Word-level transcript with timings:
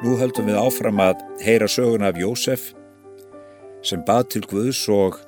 Nú 0.00 0.14
höldum 0.16 0.46
við 0.48 0.56
áfram 0.56 1.00
að 1.04 1.18
heyra 1.44 1.66
söguna 1.68 2.08
af 2.08 2.16
Jósef 2.16 2.70
sem 3.84 4.00
bað 4.08 4.30
til 4.32 4.40
Guðs 4.48 4.86
og, 4.88 5.18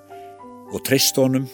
og 0.73 0.81
treyst 0.89 1.21
honum 1.21 1.45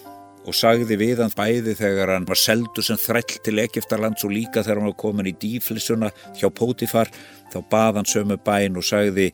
og 0.47 0.55
sagði 0.55 0.95
við 1.01 1.25
hann 1.25 1.35
bæði 1.35 1.75
þegar 1.81 2.13
hann 2.15 2.29
var 2.31 2.39
seldu 2.39 2.85
sem 2.87 3.01
þræll 3.03 3.41
til 3.43 3.57
Egiptarlands 3.65 4.23
og 4.23 4.37
líka 4.37 4.63
þegar 4.63 4.79
hann 4.79 4.91
var 4.93 4.99
komin 5.03 5.33
í 5.33 5.35
dýflissuna 5.35 6.13
hjá 6.39 6.47
Pótifar 6.47 7.11
þá 7.51 7.59
bað 7.75 7.99
hann 7.99 8.11
sömu 8.15 8.39
bæn 8.39 8.79
og 8.79 8.87
sagði 8.87 9.33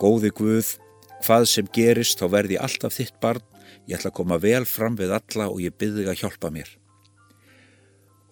Góði 0.00 0.32
Guð, 0.32 0.74
hvað 1.20 1.48
sem 1.52 1.68
gerist 1.68 2.16
þá 2.16 2.30
verði 2.32 2.62
alltaf 2.64 2.96
þitt 2.96 3.20
barn, 3.20 3.44
ég 3.84 4.00
ætla 4.00 4.08
að 4.08 4.20
koma 4.22 4.40
vel 4.40 4.64
fram 4.64 4.96
við 4.96 5.12
alla 5.20 5.52
og 5.52 5.60
ég 5.60 5.76
byrði 5.76 6.08
að 6.08 6.22
hjálpa 6.24 6.48
mér. 6.48 6.78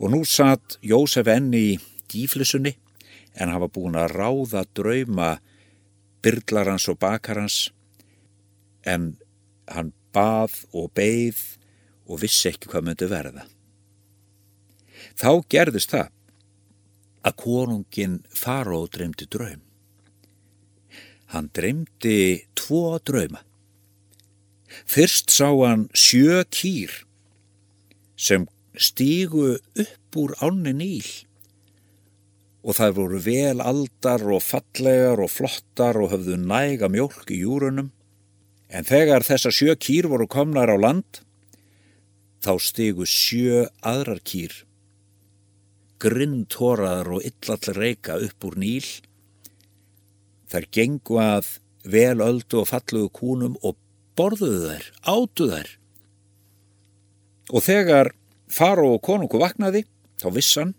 Og 0.01 0.09
nú 0.09 0.25
satt 0.25 0.81
Jósef 0.81 1.29
enni 1.29 1.67
í 1.75 1.81
dýflissunni 2.09 2.79
en 3.35 3.55
var 3.63 3.73
búin 3.73 3.99
að 3.99 4.15
ráða 4.17 4.65
drauma 4.75 5.31
byrlarans 6.25 6.89
og 6.91 6.99
bakarans 7.01 7.71
en 8.85 9.15
hann 9.71 9.93
bað 10.15 10.65
og 10.75 10.91
beigð 10.97 11.43
og 12.11 12.23
vissi 12.25 12.51
ekki 12.51 12.71
hvað 12.71 12.87
myndi 12.89 13.09
verða. 13.11 13.45
Þá 15.17 15.31
gerðist 15.53 15.95
það 15.95 16.11
að 17.27 17.37
konungin 17.45 18.17
Faró 18.35 18.83
dreymdi 18.91 19.29
draum. 19.31 19.63
Hann 21.31 21.51
dreymdi 21.55 22.47
tvo 22.59 22.99
drauma. 22.99 23.45
Fyrst 24.87 25.31
sá 25.35 25.49
hann 25.51 25.89
sjö 25.95 26.43
kýr 26.51 26.93
sem 28.21 28.47
stígu 28.75 29.57
upp 29.57 30.19
úr 30.21 30.35
ánni 30.43 30.75
nýl 30.77 31.11
og 32.61 32.77
það 32.77 32.97
voru 32.99 33.23
vel 33.25 33.63
aldar 33.65 34.27
og 34.29 34.45
fallegar 34.45 35.23
og 35.23 35.33
flottar 35.33 35.97
og 36.01 36.13
höfðu 36.13 36.37
næga 36.43 36.91
mjölk 36.93 37.33
í 37.33 37.41
júrunum 37.45 37.91
en 38.71 38.87
þegar 38.87 39.25
þessa 39.27 39.51
sjö 39.55 39.75
kýr 39.75 40.11
voru 40.11 40.29
komnar 40.31 40.71
á 40.71 40.77
land 40.77 41.23
þá 42.45 42.53
stigu 42.63 43.07
sjö 43.09 43.67
aðrar 43.85 44.21
kýr, 44.25 44.53
grindhoraðar 46.01 47.13
og 47.17 47.27
illallir 47.29 47.81
reyka 47.81 48.17
upp 48.25 48.47
úr 48.49 48.57
nýl. 48.61 48.87
Þær 50.51 50.67
gengu 50.73 51.21
að 51.21 51.51
vel 51.85 52.25
öldu 52.25 52.63
og 52.63 52.71
falluðu 52.71 53.11
kúnum 53.17 53.59
og 53.63 53.77
borðuðu 54.19 54.73
þær, 54.73 54.89
átuðu 55.05 55.51
þær. 55.53 55.71
Og 57.51 57.65
þegar 57.67 58.13
faro 58.51 58.95
og 58.97 59.05
konungu 59.05 59.41
vaknaði, 59.43 59.85
þá 60.21 60.29
vissan 60.35 60.75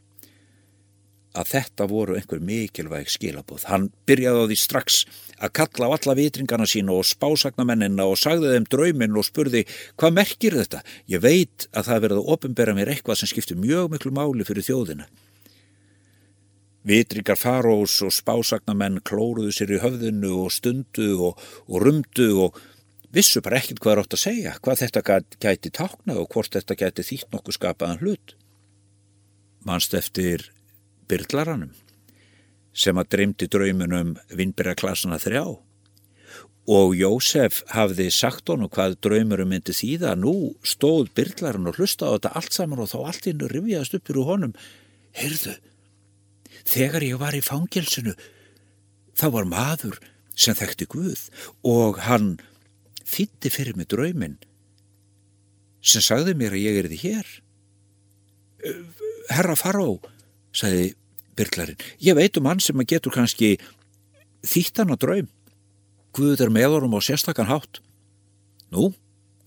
að 1.38 1.52
þetta 1.54 1.88
voru 1.88 2.18
einhver 2.18 2.42
mikilvæg 2.44 3.10
skilabóð. 3.12 3.66
Hann 3.72 3.90
byrjaði 4.10 4.44
á 4.44 4.50
því 4.50 4.58
strax 4.60 5.02
að 5.40 5.54
kalla 5.60 5.88
á 5.88 5.96
alla 5.96 6.16
vitringana 6.20 6.68
sína 6.68 6.96
og 6.98 7.08
spásagnamennina 7.08 8.08
og 8.10 8.20
sagði 8.20 8.54
þeim 8.56 8.68
drauminn 8.72 9.20
og 9.20 9.28
spurði 9.28 9.64
hvað 9.96 10.18
merkir 10.20 10.58
þetta? 10.60 10.84
Ég 11.12 11.24
veit 11.24 11.68
að 11.72 11.88
það 11.90 12.06
verði 12.06 12.22
að 12.22 12.32
ofinbera 12.36 12.76
mér 12.78 12.94
eitthvað 12.94 13.22
sem 13.22 13.32
skiptir 13.32 13.60
mjög 13.60 13.94
miklu 13.94 14.14
máli 14.16 14.48
fyrir 14.48 14.68
þjóðina. 14.68 15.08
Vitringar 16.88 17.38
farós 17.38 18.00
og 18.02 18.14
spásagnamenn 18.16 19.04
klóruðu 19.06 19.54
sér 19.54 19.76
í 19.76 19.82
höfðinu 19.84 20.34
og 20.42 20.54
stundu 20.54 21.12
og, 21.30 21.42
og 21.70 21.84
rumdu 21.86 22.30
og 22.48 22.58
vissu 23.14 23.44
bara 23.44 23.60
ekkert 23.60 23.82
hvað 23.84 23.94
er 23.94 24.02
átt 24.02 24.16
að 24.18 24.24
segja, 24.24 24.54
hvað 24.64 24.82
þetta 24.82 25.20
gæti 25.44 25.72
táknað 25.78 26.24
og 26.24 26.32
hvort 26.34 26.58
þetta 26.58 26.80
gæti 26.80 27.06
þýtt 27.06 27.36
nokkuð 27.36 27.58
skapaðan 27.60 28.02
hlut. 28.02 28.34
Manst 29.68 29.94
eftir 29.94 30.48
byrlaranum 31.12 31.74
sem 32.72 32.98
að 32.98 33.10
dreymdi 33.16 33.50
draumunum 33.52 34.16
vinnbyrjaklassana 34.32 35.20
þrjá. 35.20 35.44
Og 36.72 36.94
Jósef 36.96 37.64
hafði 37.74 38.08
sagt 38.14 38.48
honum 38.52 38.70
hvað 38.72 39.00
draumurum 39.04 39.50
myndi 39.52 39.74
þýða. 39.76 40.14
Nú 40.16 40.54
stóð 40.64 41.10
byrlaran 41.18 41.68
og 41.68 41.80
hlusta 41.80 42.08
á 42.08 42.16
þetta 42.16 42.32
allt 42.40 42.56
saman 42.56 42.84
og 42.84 42.92
þá 42.94 43.00
allt 43.02 43.28
innu 43.28 43.50
rivjaðast 43.52 43.98
upp 43.98 44.08
fyrir 44.08 44.30
honum. 44.30 44.54
Heyrðu, 45.18 45.58
þegar 46.64 47.04
ég 47.04 47.20
var 47.20 47.36
í 47.36 47.44
fangilsinu 47.44 48.16
þá 49.18 49.28
var 49.36 49.50
maður 49.50 50.00
sem 50.38 50.56
þekkti 50.58 50.88
Guð 50.92 51.26
og 51.68 52.00
hann 52.06 52.38
þýtti 53.04 53.52
fyrir 53.52 53.78
mig 53.78 53.90
draumin 53.92 54.38
sem 55.82 56.04
sagði 56.06 56.38
mér 56.38 56.56
að 56.56 56.64
ég 56.64 56.80
er 56.80 56.90
því 56.90 57.00
hér. 57.02 57.30
Herra 59.34 59.58
Faró 59.58 59.98
sagði 60.56 60.94
byrklarinn. 61.42 61.86
Ég 62.00 62.18
veit 62.18 62.38
um 62.40 62.50
hann 62.50 62.62
sem 62.64 62.80
að 62.80 62.94
getur 62.94 63.16
kannski 63.16 63.56
þýttan 64.46 64.94
að 64.94 65.04
draum. 65.06 65.30
Guður 66.16 66.48
er 66.48 66.54
með 66.54 66.78
honum 66.78 66.98
á 66.98 67.00
sérstakann 67.04 67.50
hátt. 67.50 67.82
Nú, 68.72 68.92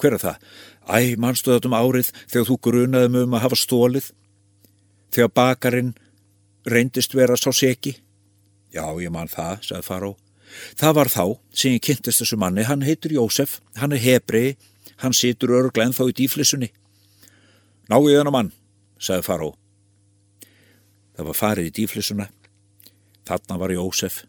hver 0.01 0.17
er 0.17 0.23
það? 0.23 0.47
Æ, 0.85 1.17
mannstu 1.21 1.55
þetta 1.55 1.71
um 1.71 1.77
árið 1.79 2.11
þegar 2.27 2.49
þú 2.51 2.59
grunaðum 2.67 3.21
um 3.23 3.37
að 3.37 3.45
hafa 3.47 3.59
stólið? 3.61 4.11
Þegar 5.15 5.33
bakarinn 5.39 5.95
reyndist 6.69 7.15
vera 7.17 7.37
sá 7.41 7.51
seki? 7.53 7.97
Já, 8.75 8.85
ég 9.01 9.13
mann 9.15 9.31
það, 9.31 9.61
sagði 9.69 9.87
Faró. 9.87 10.13
Það 10.79 10.97
var 10.99 11.11
þá 11.11 11.25
sem 11.55 11.75
ég 11.77 11.85
kynntist 11.85 12.23
þessu 12.23 12.39
manni. 12.41 12.65
Hann 12.67 12.85
heitur 12.87 13.15
Jósef, 13.15 13.61
hann 13.79 13.95
er 13.95 14.03
hebrei, 14.03 14.57
hann 15.03 15.17
situr 15.17 15.55
örglega 15.61 15.89
en 15.89 15.97
þá 15.97 16.05
í 16.11 16.17
dýflissunni. 16.21 16.71
Ná 17.91 17.99
ég 18.01 18.19
þennan 18.19 18.35
mann, 18.35 18.53
sagði 18.99 19.29
Faró. 19.29 19.53
Það 21.15 21.29
var 21.31 21.39
farið 21.39 21.69
í 21.69 21.75
dýflissuna. 21.79 22.29
Þarna 23.25 23.59
var 23.61 23.75
Jósef, 23.75 24.25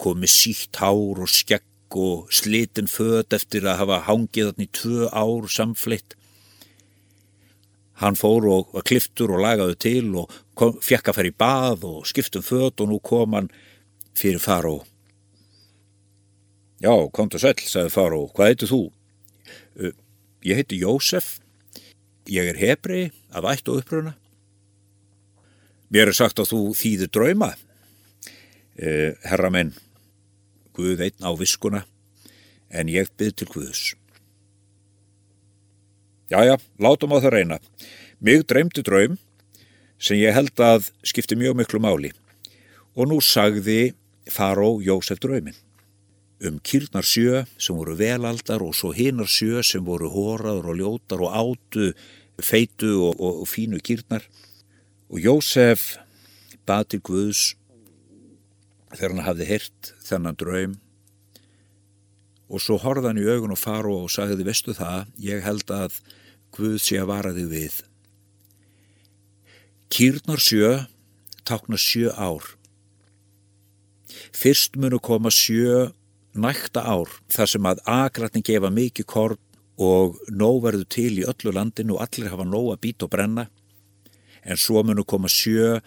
komið 0.00 0.32
sítt 0.32 0.80
hár 0.80 1.20
og 1.20 1.30
skegg 1.30 1.66
og 2.00 2.30
slitin 2.34 2.88
född 2.90 3.34
eftir 3.34 3.66
að 3.66 3.82
hafa 3.82 3.98
hangið 4.06 4.50
hann 4.50 4.64
í 4.64 4.68
tvö 4.74 5.08
ár 5.10 5.48
samfleitt. 5.50 6.14
Hann 8.00 8.16
fór 8.16 8.46
og 8.48 8.70
var 8.72 8.86
kliftur 8.88 9.34
og 9.34 9.42
lagaði 9.44 9.76
til 9.84 10.14
og 10.22 10.32
kom, 10.56 10.78
fekk 10.80 11.10
að 11.10 11.18
fara 11.18 11.32
í 11.32 11.36
bað 11.36 11.84
og 11.88 12.06
skiptum 12.08 12.44
född 12.46 12.80
og 12.80 12.88
nú 12.88 13.00
kom 13.04 13.36
hann 13.36 13.50
fyrir 14.16 14.40
Faró. 14.40 14.78
Já, 16.80 16.94
kom 17.12 17.28
til 17.28 17.42
sæl, 17.42 17.58
sagði 17.60 17.92
Faró. 17.92 18.22
Hvað 18.32 18.52
heitir 18.54 18.70
þú? 18.70 18.80
Ég 20.48 20.56
heiti 20.56 20.80
Jósef. 20.80 21.36
Ég 22.30 22.48
er 22.48 22.56
hebrei 22.56 23.10
af 23.36 23.44
ætt 23.50 23.68
og 23.68 23.82
uppröna. 23.82 24.14
Mér 25.90 26.10
er 26.10 26.16
sagt 26.16 26.38
að 26.38 26.52
þú 26.52 26.60
þýðir 26.78 27.10
drauma. 27.10 27.54
Eh, 28.78 29.16
herra 29.26 29.50
menn, 29.50 29.74
Guð 30.76 31.02
einn 31.02 31.26
á 31.26 31.30
viskuna, 31.36 31.84
en 32.70 32.88
ég 32.88 33.10
byrð 33.18 33.40
til 33.40 33.48
Guðs. 33.50 33.82
Jæja, 36.30 36.60
látum 36.78 37.12
á 37.12 37.18
það 37.18 37.34
reyna. 37.34 37.58
Mig 38.22 38.46
dreymdi 38.46 38.84
draum 38.86 39.18
sem 40.00 40.16
ég 40.20 40.32
held 40.32 40.54
að 40.62 40.92
skipti 41.04 41.36
mjög 41.36 41.58
miklu 41.58 41.80
máli 41.82 42.12
og 42.96 43.10
nú 43.10 43.18
sagði 43.24 43.92
Faró 44.30 44.78
Jósef 44.80 45.20
draumin 45.20 45.58
um 46.46 46.56
kýrnar 46.64 47.04
sjö 47.04 47.42
sem 47.60 47.76
voru 47.76 47.96
velaldar 47.98 48.62
og 48.64 48.72
svo 48.76 48.94
hinnar 48.96 49.28
sjö 49.28 49.60
sem 49.66 49.84
voru 49.84 50.08
hóraður 50.12 50.70
og 50.72 50.78
ljótar 50.80 51.24
og 51.26 51.34
átu 51.36 51.90
feitu 52.40 52.94
og, 53.10 53.20
og, 53.20 53.42
og 53.42 53.48
fínu 53.50 53.82
kýrnar 53.84 54.24
Og 55.10 55.18
Jósef 55.18 55.96
bati 56.68 57.00
Guðs 57.02 57.56
þegar 58.94 59.14
hann 59.14 59.26
hafði 59.26 59.48
hirt 59.48 59.90
þennan 60.06 60.38
draum 60.38 60.76
og 62.50 62.62
svo 62.62 62.78
horða 62.82 63.10
hann 63.10 63.18
í 63.22 63.26
augun 63.26 63.54
og 63.54 63.58
faru 63.58 63.94
og 64.04 64.10
sagði 64.10 64.46
vestu 64.46 64.74
það, 64.74 65.10
ég 65.22 65.42
held 65.46 65.70
að 65.74 65.98
Guð 66.54 66.80
sé 66.82 66.96
að 66.98 67.10
vara 67.12 67.30
þig 67.30 67.46
við. 67.46 67.74
Kýrnar 69.90 70.42
sjö 70.42 70.70
tákna 71.46 71.78
sjö 71.78 72.10
ár. 72.10 72.42
Fyrst 74.34 74.74
munu 74.74 74.98
koma 74.98 75.30
sjö 75.30 75.92
nækta 76.34 76.82
ár 76.82 77.10
þar 77.30 77.50
sem 77.54 77.70
að 77.70 77.82
agratni 77.86 78.42
gefa 78.46 78.70
mikið 78.74 79.06
korn 79.10 79.40
og 79.80 80.18
nóg 80.30 80.58
verður 80.66 80.90
til 80.90 81.12
í 81.22 81.26
öllu 81.26 81.54
landinu 81.54 81.96
og 81.96 82.04
allir 82.04 82.30
hafa 82.30 82.46
nóg 82.46 82.74
að 82.74 82.82
býta 82.86 83.06
og 83.06 83.14
brenna 83.14 83.46
en 84.44 84.56
svo 84.56 84.82
munu 84.84 85.04
koma 85.04 85.28
sjö 85.28 85.78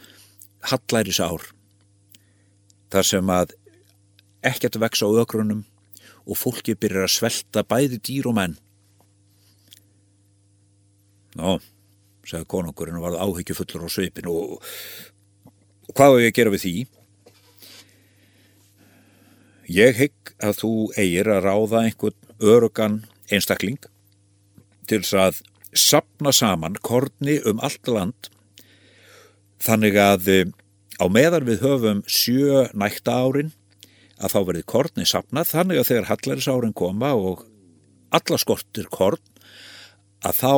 hallæris 0.70 1.20
ár 1.24 1.46
þar 2.94 3.08
sem 3.10 3.30
að 3.34 3.56
ekkert 4.46 4.80
vex 4.82 5.02
á 5.02 5.08
ögrunum 5.08 5.64
og 6.24 6.40
fólki 6.40 6.76
byrjar 6.76 7.08
að 7.08 7.16
svelta 7.18 7.64
bæði 7.68 8.00
dýr 8.00 8.30
og 8.32 8.38
menn 8.40 8.60
Nó, 11.34 11.58
segði 12.30 12.46
konungurinn 12.46 13.00
og 13.00 13.08
varð 13.08 13.22
áhyggjufullur 13.26 13.88
á 13.88 13.90
sveipin 13.90 14.30
og, 14.30 14.60
hvað 15.98 16.18
er 16.18 16.26
ég 16.28 16.34
að 16.34 16.38
gera 16.38 16.54
við 16.54 16.64
því? 16.64 16.74
Ég 19.74 19.98
hygg 19.98 20.34
að 20.44 20.60
þú 20.60 20.74
eigir 21.00 21.32
að 21.34 21.48
ráða 21.48 21.82
einhvern 21.88 22.38
örugan 22.54 23.00
einstakling 23.32 23.82
til 24.86 25.02
þess 25.02 25.18
að 25.24 25.42
sapna 25.74 26.34
saman 26.36 26.78
korni 26.86 27.40
um 27.50 27.62
allt 27.66 27.90
land 27.90 28.30
Þannig 29.64 29.98
að 30.00 30.30
eh, 30.32 30.48
á 31.00 31.06
meðan 31.08 31.48
við 31.48 31.64
höfum 31.64 32.02
sjö 32.10 32.66
nækta 32.76 33.16
árin 33.24 33.54
að 34.20 34.36
þá 34.36 34.40
verði 34.48 34.64
korni 34.68 35.06
sapnað 35.08 35.52
þannig 35.52 35.82
að 35.82 35.90
þegar 35.90 36.10
hallarinsárin 36.12 36.76
koma 36.76 37.14
og 37.16 37.46
alla 38.14 38.40
skortir 38.40 38.90
korn 38.94 39.22
að 40.24 40.40
þá 40.40 40.56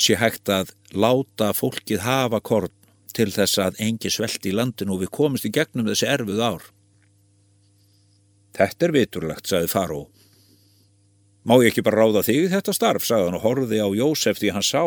sé 0.00 0.16
hægt 0.18 0.50
að 0.50 0.72
láta 0.96 1.50
fólkið 1.54 2.04
hafa 2.06 2.40
korn 2.40 2.72
til 3.14 3.28
þess 3.34 3.58
að 3.60 3.80
engi 3.82 4.10
svelti 4.12 4.50
í 4.50 4.56
landinu 4.56 4.94
og 4.94 5.04
við 5.04 5.12
komumst 5.14 5.46
í 5.46 5.52
gegnum 5.54 5.88
þessi 5.90 6.08
erfuð 6.08 6.40
ár. 6.40 6.64
Þetta 8.56 8.86
er 8.86 8.94
viturlegt, 8.94 9.50
sagði 9.50 9.70
Faró. 9.70 10.00
Má 11.46 11.56
ég 11.62 11.70
ekki 11.70 11.84
bara 11.84 12.04
ráða 12.04 12.22
þig 12.26 12.50
þetta 12.52 12.74
starf, 12.76 13.06
sagði 13.06 13.28
hann 13.28 13.38
og 13.38 13.44
horfiði 13.46 13.80
á 13.80 13.88
Jósef 13.96 14.40
því 14.40 14.54
hann 14.56 14.66
sá 14.66 14.82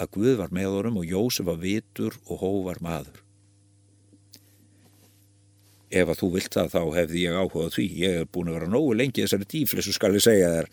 að 0.00 0.12
Guð 0.16 0.36
var 0.40 0.54
með 0.54 0.76
honum 0.76 1.00
og 1.00 1.08
Jósef 1.08 1.48
var 1.48 1.58
vitur 1.60 2.16
og 2.26 2.40
hóvar 2.42 2.80
maður. 2.84 3.20
Ef 5.90 6.06
að 6.12 6.20
þú 6.20 6.28
vilt 6.36 6.54
það 6.54 6.72
þá 6.74 6.82
hefði 6.96 7.24
ég 7.24 7.36
áhugað 7.36 7.74
því. 7.74 7.86
Ég 7.98 8.16
hef 8.20 8.30
búin 8.30 8.50
að 8.50 8.58
vera 8.60 8.70
nógu 8.70 8.94
lengi 8.96 9.24
þessari 9.24 9.48
dýflissu 9.50 9.94
skal 9.96 10.14
ég 10.14 10.24
segja 10.24 10.52
þér. 10.54 10.70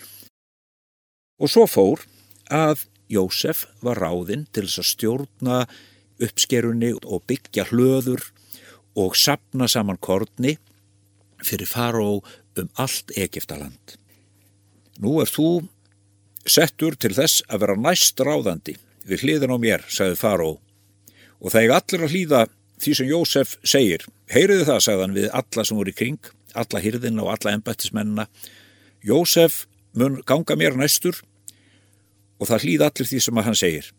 Og 1.42 1.52
svo 1.52 1.66
fór 1.70 2.06
að 2.54 2.86
Jósef 3.12 3.66
var 3.82 4.02
ráðinn 4.04 4.46
til 4.52 4.66
þess 4.68 4.82
að 4.84 4.90
stjórna 4.92 5.60
uppskerunni 6.24 6.92
og 6.98 7.24
byggja 7.30 7.68
hlöður 7.70 8.26
og 8.98 9.16
sapna 9.18 9.68
saman 9.70 10.00
kortni 10.02 10.58
fyrir 11.46 11.70
faró 11.70 12.20
um 12.58 12.70
allt 12.82 13.14
Egiptaland. 13.16 13.98
Nú 14.98 15.20
er 15.22 15.30
þú 15.30 15.68
settur 16.48 16.98
til 16.98 17.14
þess 17.16 17.44
að 17.48 17.64
vera 17.64 17.78
næst 17.80 18.22
ráðandi 18.24 18.78
við 19.08 19.24
hliðin 19.24 19.56
á 19.56 19.58
mér, 19.60 19.86
sagði 19.88 20.20
faró 20.20 20.52
og 21.38 21.54
það 21.54 21.64
er 21.64 21.74
allir 21.76 22.06
að 22.06 22.14
hlýða 22.14 22.42
því 22.82 22.94
sem 22.98 23.10
Jósef 23.10 23.56
segir. 23.66 24.06
Heyriðu 24.32 24.68
það, 24.68 24.84
sagðan 24.86 25.16
við 25.18 25.28
alla 25.40 25.66
sem 25.66 25.80
voru 25.80 25.94
í 25.94 25.98
kring, 25.98 26.30
alla 26.58 26.82
hyrðina 26.82 27.24
og 27.26 27.34
alla 27.34 27.54
embættismennina. 27.58 28.28
Jósef 29.06 29.66
mun 29.98 30.20
ganga 30.28 30.58
mér 30.58 30.78
næstur 30.78 31.20
og 32.38 32.50
það 32.50 32.66
hlýða 32.66 32.90
allir 32.92 33.10
því 33.12 33.22
sem 33.24 33.42
hann 33.48 33.58
segir. 33.58 33.92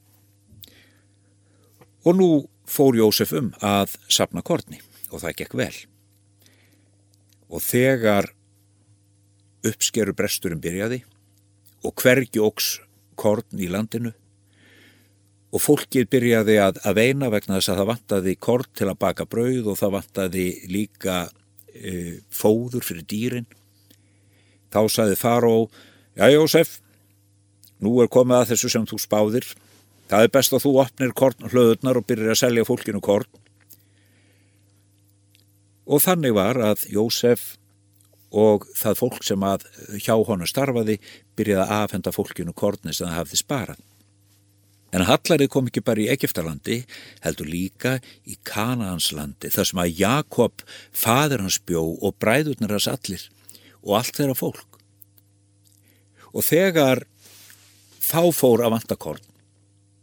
Og 2.07 2.19
nú 2.19 2.31
fór 2.69 2.99
Jósef 2.99 3.35
um 3.39 3.53
að 3.65 3.97
sapna 4.13 4.43
kortni 4.43 4.81
og 5.11 5.23
það 5.23 5.39
gekk 5.43 5.57
vel. 5.59 5.75
Og 7.49 7.65
þegar 7.65 8.33
uppskeru 9.67 10.15
bresturinn 10.15 10.63
byrjaði 10.63 11.03
og 11.87 11.95
hvergi 11.99 12.43
óks 12.43 12.77
korn 13.19 13.59
í 13.59 13.71
landinu 13.71 14.13
og 15.49 15.63
fólkið 15.65 16.09
byrjaði 16.13 16.59
að, 16.61 16.81
að 16.85 16.99
veina 16.99 17.31
vegna 17.33 17.57
þess 17.59 17.73
að 17.73 17.81
það 17.81 17.91
vantaði 17.93 18.35
korn 18.49 18.73
til 18.77 18.89
að 18.89 18.99
baka 19.05 19.29
brauð 19.29 19.71
og 19.73 19.79
það 19.81 19.95
vantaði 19.97 20.49
líka 20.69 21.21
e, 21.73 22.19
fóður 22.29 22.85
fyrir 22.85 23.07
dýrin. 23.09 23.49
Þá 24.69 24.83
saði 24.93 25.17
Faró, 25.17 25.55
já 26.19 26.29
Jósef, 26.29 26.77
nú 27.81 27.95
er 28.03 28.13
komið 28.13 28.43
að 28.43 28.53
þessu 28.53 28.73
sem 28.75 28.87
þú 28.89 29.01
spáðir 29.01 29.49
Það 30.09 30.25
er 30.25 30.31
best 30.33 30.55
að 30.57 30.65
þú 30.65 30.71
opnir 30.81 31.11
korn 31.17 31.51
hlöðunar 31.53 31.99
og 32.01 32.07
byrjir 32.09 32.33
að 32.33 32.41
selja 32.41 32.65
fólkinu 32.65 33.01
korn. 33.05 33.29
Og 35.89 36.01
þannig 36.05 36.33
var 36.37 36.61
að 36.65 36.87
Jósef 36.93 37.59
og 38.33 38.65
það 38.77 38.99
fólk 39.03 39.21
sem 39.25 39.45
að 39.45 39.67
hjá 40.01 40.15
honu 40.17 40.49
starfaði 40.49 40.99
byrjaði 41.37 41.65
að 41.65 41.75
afhenda 41.77 42.13
fólkinu 42.13 42.57
korni 42.57 42.97
sem 42.97 43.09
það 43.09 43.19
hafði 43.21 43.41
sparað. 43.41 43.85
En 44.97 45.05
Hallarið 45.05 45.51
kom 45.53 45.69
ekki 45.69 45.85
bara 45.85 46.01
í 46.01 46.09
Egiptalandi, 46.09 46.81
heldur 47.21 47.49
líka 47.51 47.99
í 48.25 48.39
Kanaanslandi, 48.49 49.51
þar 49.53 49.69
sem 49.69 49.83
að 49.83 50.01
Jakob, 50.01 50.65
fadur 50.97 51.45
hans 51.45 51.61
bjó 51.61 51.85
og 52.01 52.17
bræðurnir 52.23 52.73
hans 52.73 52.89
allir 52.89 53.29
og 53.85 53.99
allt 54.01 54.17
þeirra 54.17 54.37
fólk. 54.39 54.81
Og 56.33 56.45
þegar 56.45 57.05
þá 58.01 58.33
fór 58.33 58.65
að 58.65 58.75
vanta 58.79 58.97
korn, 58.97 59.29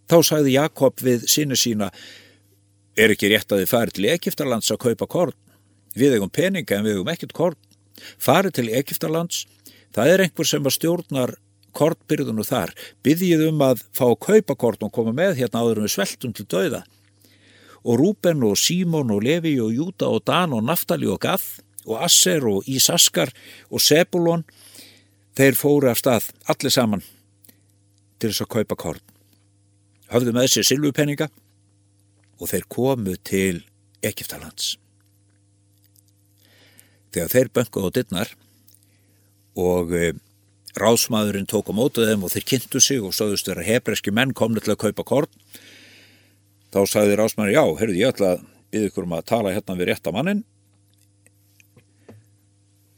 Þá 0.06 0.18
sagði 0.22 0.54
Jakob 0.54 1.02
við 1.02 1.26
sinu 1.30 1.58
sína, 1.58 1.90
er 2.96 3.14
ekki 3.14 3.32
rétt 3.32 3.50
að 3.52 3.64
þið 3.64 3.72
farið 3.72 3.98
til 3.98 4.10
Egiptalands 4.14 4.74
að 4.74 4.82
kaupa 4.84 5.08
korn? 5.10 5.38
Við 5.98 6.18
eigum 6.18 6.30
peninga 6.30 6.78
en 6.78 6.86
við 6.86 7.00
eigum 7.00 7.10
ekkert 7.10 7.34
korn. 7.36 7.58
Farið 8.22 8.60
til 8.60 8.68
Egiptalands, 8.78 9.46
það 9.96 10.12
er 10.12 10.24
einhver 10.26 10.50
sem 10.50 10.68
að 10.68 10.76
stjórnar 10.78 11.36
kornbyrðunu 11.76 12.46
þar. 12.48 12.74
Byðjið 13.06 13.48
um 13.50 13.64
að 13.66 13.84
fá 13.96 14.06
að 14.08 14.20
kaupa 14.28 14.58
korn 14.66 14.88
og 14.88 14.94
koma 14.96 15.16
með 15.16 15.40
hérna 15.42 15.64
áður 15.64 15.84
með 15.86 15.96
sveltum 15.96 16.36
til 16.36 16.48
dauða. 16.52 16.84
Og 17.86 18.00
Rúben 18.02 18.44
og 18.48 18.58
Símón 18.58 19.14
og 19.14 19.26
Levi 19.26 19.58
og 19.62 19.76
Júta 19.76 20.10
og 20.10 20.24
Dan 20.26 20.56
og 20.58 20.66
Naftali 20.66 21.10
og 21.12 21.22
Gath 21.22 21.62
og 21.86 22.00
Asser 22.02 22.42
og 22.50 22.66
Ísaskar 22.66 23.30
og 23.70 23.84
Sebulon, 23.84 24.48
þeir 25.38 25.60
fóru 25.60 25.92
af 25.92 26.02
stað 26.02 26.32
allir 26.50 26.74
saman 26.74 27.04
til 28.18 28.32
þess 28.32 28.48
að 28.48 28.56
kaupa 28.56 28.80
korn 28.80 29.04
hafðu 30.12 30.34
með 30.36 30.52
sér 30.54 30.68
silvupenninga 30.70 31.30
og 32.40 32.50
þeir 32.52 32.68
komu 32.72 33.16
til 33.26 33.64
Egiptalands. 34.06 34.76
Þegar 37.16 37.32
þeir 37.32 37.52
bönguð 37.56 37.88
á 37.88 37.96
dittnar 37.96 38.34
og 39.56 39.94
e, 39.96 40.12
ráðsmaðurinn 40.80 41.48
tók 41.50 41.72
á 41.72 41.74
mótuð 41.76 42.10
þeim 42.12 42.26
og 42.28 42.34
þeir 42.34 42.48
kynntu 42.52 42.82
sig 42.84 43.04
og 43.04 43.16
sáðust 43.16 43.48
þeirra 43.48 43.68
hebreski 43.68 44.12
menn 44.12 44.34
komni 44.36 44.64
til 44.64 44.74
að 44.76 44.82
kaupa 44.88 45.06
korn, 45.08 45.32
þá 46.74 46.82
sagði 46.92 47.16
ráðsmaður, 47.20 47.56
já, 47.56 47.64
heyrðu, 47.80 47.96
ég 48.02 48.12
ætla 48.12 48.34
að 48.36 48.44
byggja 48.76 48.92
ykkur 48.92 49.08
um 49.08 49.16
að 49.16 49.28
tala 49.32 49.56
hérna 49.56 49.78
við 49.80 49.90
rétt 49.92 50.10
á 50.10 50.12
mannin 50.16 50.44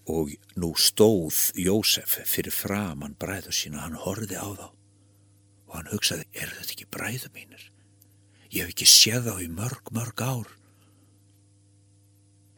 og 0.07 0.31
nú 0.55 0.71
stóð 0.79 1.51
Jósef 1.59 2.21
fyrir 2.25 2.55
framann 2.55 3.17
bræðu 3.19 3.53
sína, 3.53 3.83
hann 3.83 3.99
horfið 3.99 4.39
á 4.39 4.47
þá 4.55 4.67
og 5.67 5.75
hann 5.75 5.91
hugsaði, 5.91 6.25
er 6.31 6.53
þetta 6.55 6.73
ekki 6.73 6.89
bræðu 6.95 7.31
mínir? 7.35 7.67
Ég 8.47 8.63
hef 8.63 8.71
ekki 8.71 8.87
séð 8.87 9.27
þá 9.27 9.43
í 9.43 9.49
mörg, 9.51 9.91
mörg 9.91 10.23
ár. 10.23 10.51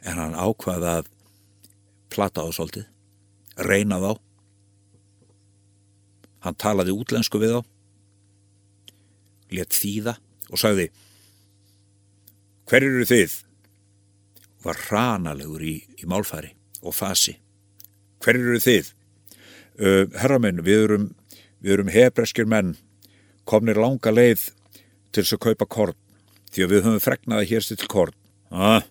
En 0.05 0.21
hann 0.21 0.37
ákvaði 0.37 0.91
að 0.93 1.09
plata 2.13 2.45
á 2.45 2.47
svolítið, 2.53 2.85
reyna 3.57 3.97
þá. 4.03 4.11
Hann 6.45 6.57
talaði 6.59 6.95
útlensku 6.95 7.41
við 7.41 7.57
þá, 7.57 7.61
let 9.59 9.75
þýða 9.75 10.15
og 10.49 10.61
sagði, 10.61 10.89
hver 12.69 12.85
eru 12.85 13.07
þið? 13.09 13.37
Var 14.63 14.79
hránalegur 14.87 15.63
í, 15.63 15.75
í 15.99 16.07
málfæri 16.09 16.51
og 16.83 16.95
fasi. 16.95 17.37
Hver 18.23 18.37
eru 18.39 18.59
þið? 18.59 18.93
Uh, 19.79 20.05
herramenn, 20.19 20.59
við 20.63 20.85
erum, 20.85 21.09
erum 21.63 21.91
hebreskir 21.91 22.47
menn 22.49 22.75
komnir 23.49 23.79
langa 23.79 24.11
leið 24.13 24.49
til 25.09 25.23
þess 25.23 25.37
að 25.37 25.43
kaupa 25.47 25.67
korn 25.69 25.97
því 26.53 26.65
að 26.65 26.73
við 26.73 26.85
höfum 26.85 27.03
fregnaði 27.03 27.49
hér 27.53 27.67
til 27.69 27.89
korn 27.89 28.15
ah. 28.51 28.83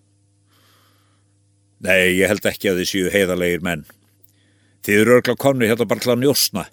Nei, 1.85 2.19
ég 2.19 2.31
held 2.31 2.47
ekki 2.49 2.73
að 2.73 2.81
þið 2.81 2.91
séu 2.91 3.13
heiðalegir 3.15 3.63
menn 3.63 3.85
Þið 4.87 5.03
eru 5.03 5.15
örgla 5.19 5.37
konni 5.39 5.69
hérna 5.69 5.87
bara 5.91 6.03
til 6.03 6.15
að 6.15 6.23
njósna 6.25 6.65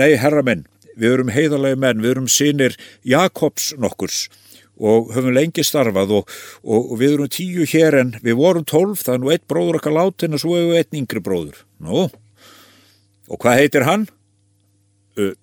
Nei, 0.00 0.14
herra 0.20 0.44
menn, 0.46 0.66
við 0.96 1.16
erum 1.16 1.34
heiðalegi 1.34 1.80
menn 1.80 2.04
við 2.04 2.14
erum 2.14 2.30
sínir 2.30 2.78
Jakobs 3.06 3.72
nokkurs 3.78 4.28
og 4.80 5.10
höfum 5.12 5.34
lengi 5.36 5.64
starfað 5.66 6.14
og, 6.20 6.30
og, 6.64 6.92
og 6.92 6.96
við 7.02 7.18
erum 7.18 7.28
tíu 7.28 7.66
hér 7.68 7.98
en 8.00 8.14
við 8.24 8.38
vorum 8.40 8.64
tólf, 8.64 9.04
það 9.04 9.14
er 9.14 9.20
nú 9.20 9.34
eitt 9.34 9.44
bróður 9.50 9.80
okkar 9.80 9.96
látin 9.98 10.36
og 10.36 10.40
svo 10.40 10.56
hefur 10.56 10.72
við 10.72 10.80
eitt 10.80 10.96
yngri 10.96 11.20
bróður 11.24 11.60
Nú, 11.80 12.08
og 13.28 13.40
hvað 13.40 13.60
heitir 13.60 13.84
hann? 13.88 14.08
Uh, 15.20 15.34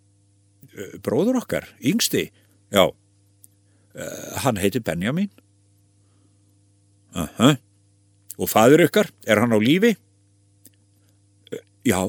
Eh, 0.77 0.97
bróður 1.01 1.39
okkar, 1.41 1.65
yngsti, 1.81 2.27
já, 2.69 2.83
uh, 2.85 4.33
hann 4.43 4.59
heiti 4.61 4.79
Benjamin. 4.79 5.29
Uh 7.15 7.27
-huh. 7.37 7.57
Og 8.37 8.49
fadur 8.49 8.85
ykkar, 8.85 9.09
er 9.25 9.39
hann 9.39 9.53
á 9.53 9.57
lífi? 9.57 9.97
Já, 11.87 12.01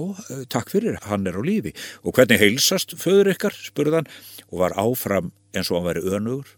takk 0.51 0.73
fyrir, 0.73 0.97
hann 1.07 1.29
er 1.29 1.37
á 1.39 1.43
lífi. 1.45 1.71
Og 2.03 2.17
hvernig 2.17 2.41
heilsast 2.41 2.97
föður 2.99 3.31
ykkar, 3.35 3.55
spurðan, 3.55 4.09
og 4.51 4.63
var 4.65 4.75
áfram 4.81 5.31
eins 5.55 5.71
og 5.71 5.79
hann 5.79 5.87
væri 5.87 6.03
önugur. 6.17 6.49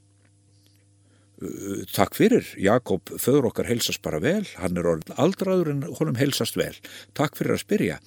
Takk 1.93 2.17
fyrir, 2.17 2.49
Jakob, 2.61 3.13
föður 3.21 3.51
okkar 3.51 3.69
heilsast 3.69 4.01
bara 4.05 4.21
vel, 4.25 4.47
hann 4.61 4.81
er 4.81 4.89
aldraður 5.21 5.73
en 5.73 5.83
honum 5.99 6.17
heilsast 6.21 6.57
vel. 6.57 6.73
Takk 7.17 7.37
fyrir 7.37 7.59
að 7.59 7.65
spyrja. 7.65 7.99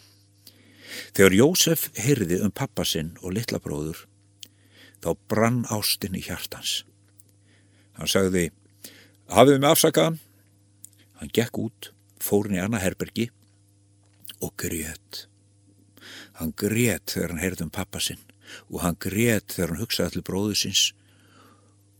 Þegar 1.14 1.38
Jósef 1.38 1.86
heyrði 1.98 2.42
um 2.46 2.54
pappasinn 2.54 3.14
og 3.22 3.36
litlabróður, 3.38 4.04
þá 5.02 5.14
brann 5.30 5.62
ástinn 5.74 6.18
í 6.18 6.26
hjartans. 6.26 6.84
Hann 7.98 8.10
sagði, 8.10 8.48
hafið 9.30 9.62
með 9.62 9.76
afsakaðan? 9.76 10.20
Hann 11.22 11.34
gekk 11.34 11.64
út, 11.68 11.94
fórin 12.22 12.58
í 12.58 12.62
annað 12.62 12.88
herbergi 12.88 13.30
og 14.42 14.54
grét. 14.60 15.26
Hann 16.40 16.54
grét 16.58 17.14
þegar 17.14 17.34
hann 17.34 17.44
heyrði 17.44 17.68
um 17.68 17.74
pappasinn 17.74 18.22
og 18.70 18.82
hann 18.84 18.98
grét 19.02 19.56
þegar 19.56 19.74
hann 19.74 19.84
hugsaði 19.84 20.12
allir 20.12 20.28
bróðu 20.28 20.58
síns 20.58 20.88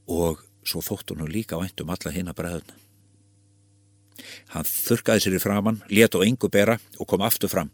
og 0.10 0.42
svo 0.68 0.82
þótt 0.84 1.14
hann 1.16 1.30
líka 1.32 1.60
vænt 1.60 1.84
um 1.84 1.94
alla 1.94 2.14
hinn 2.14 2.32
að 2.32 2.40
bræðuna. 2.40 2.80
Hann 4.54 4.68
þurkaði 4.70 5.24
sér 5.24 5.38
í 5.38 5.42
framann, 5.42 5.82
let 5.90 6.16
og 6.18 6.26
engu 6.26 6.50
bera 6.52 6.78
og 7.00 7.10
kom 7.10 7.24
aftur 7.26 7.52
fram. 7.52 7.72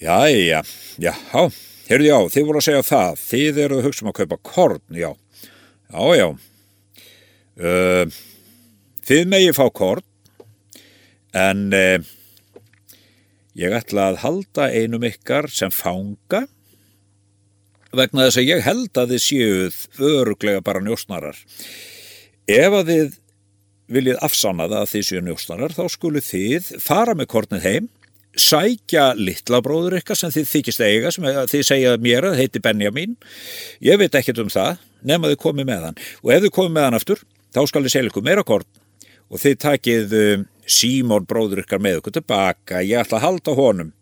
Jæja, 0.00 0.62
já, 0.98 1.12
já, 1.32 1.44
heyrðu 1.88 2.08
já, 2.08 2.16
þið 2.34 2.46
voru 2.48 2.60
að 2.60 2.66
segja 2.66 2.86
það, 2.86 3.20
þið 3.22 3.60
eru 3.64 3.78
að 3.78 3.86
hugsa 3.88 4.04
um 4.04 4.10
að 4.10 4.16
kaupa 4.18 4.38
korn, 4.50 4.82
já, 4.98 5.10
já, 5.94 6.02
já, 6.18 6.26
uh, 7.70 8.16
þið 9.06 9.30
megið 9.30 9.54
fá 9.56 9.64
korn, 9.78 10.04
en 11.44 11.62
uh, 11.78 12.10
ég 13.58 13.74
ætla 13.74 14.10
að 14.10 14.20
halda 14.24 14.68
einum 14.74 15.04
ykkar 15.06 15.48
sem 15.52 15.72
fanga, 15.74 16.44
vegna 17.94 18.26
þess 18.26 18.40
að 18.42 18.48
ég 18.50 18.64
held 18.66 18.98
að 18.98 19.12
þið 19.14 19.24
séuð 19.24 19.76
öruglega 20.02 20.62
bara 20.66 20.82
njósnarar. 20.82 21.38
Ef 22.50 22.78
að 22.80 22.90
þið 22.90 23.18
viljið 23.94 24.22
afsanna 24.24 24.66
það 24.70 24.80
að 24.80 24.92
þið 24.94 25.04
séu 25.08 25.24
njósnarar, 25.24 25.76
þá 25.76 25.84
skulu 25.92 26.22
þið 26.24 26.72
fara 26.82 27.14
með 27.14 27.30
kornið 27.34 27.68
heim, 27.68 27.90
sækja 28.34 29.12
litla 29.14 29.60
bróður 29.62 30.00
ykkar 30.00 30.18
sem 30.18 30.32
þið 30.34 30.48
þykist 30.50 30.82
eiga, 30.82 31.12
sem 31.14 31.26
þið 31.52 31.66
segja 31.68 31.92
mér 32.02 32.26
að 32.32 32.40
heiti 32.40 32.62
Benjamin. 32.62 33.14
Ég 33.84 34.00
veit 34.00 34.16
ekkert 34.18 34.42
um 34.42 34.50
það, 34.50 34.80
nema 35.06 35.30
þið 35.30 35.42
komið 35.44 35.68
með 35.68 35.86
hann. 35.88 36.00
Og 36.24 36.32
ef 36.34 36.42
þið 36.42 36.54
komið 36.56 36.74
með 36.74 36.88
hann 36.88 36.98
aftur, 36.98 37.22
þá 37.54 37.60
skal 37.70 37.84
þið 37.84 37.94
selja 37.94 38.10
ykkur 38.10 38.26
meira 38.26 38.46
korn 38.46 38.66
og 39.30 39.40
þið 39.40 39.54
takið 39.62 40.16
Símón 40.70 41.26
bróður 41.28 41.64
ykkar 41.64 41.82
með 41.82 42.00
ykkur 42.00 42.16
tilbaka, 42.18 42.82
ég 42.84 43.02
ætla 43.02 43.20
að 43.20 43.26
halda 43.26 43.54
honum. 43.58 43.92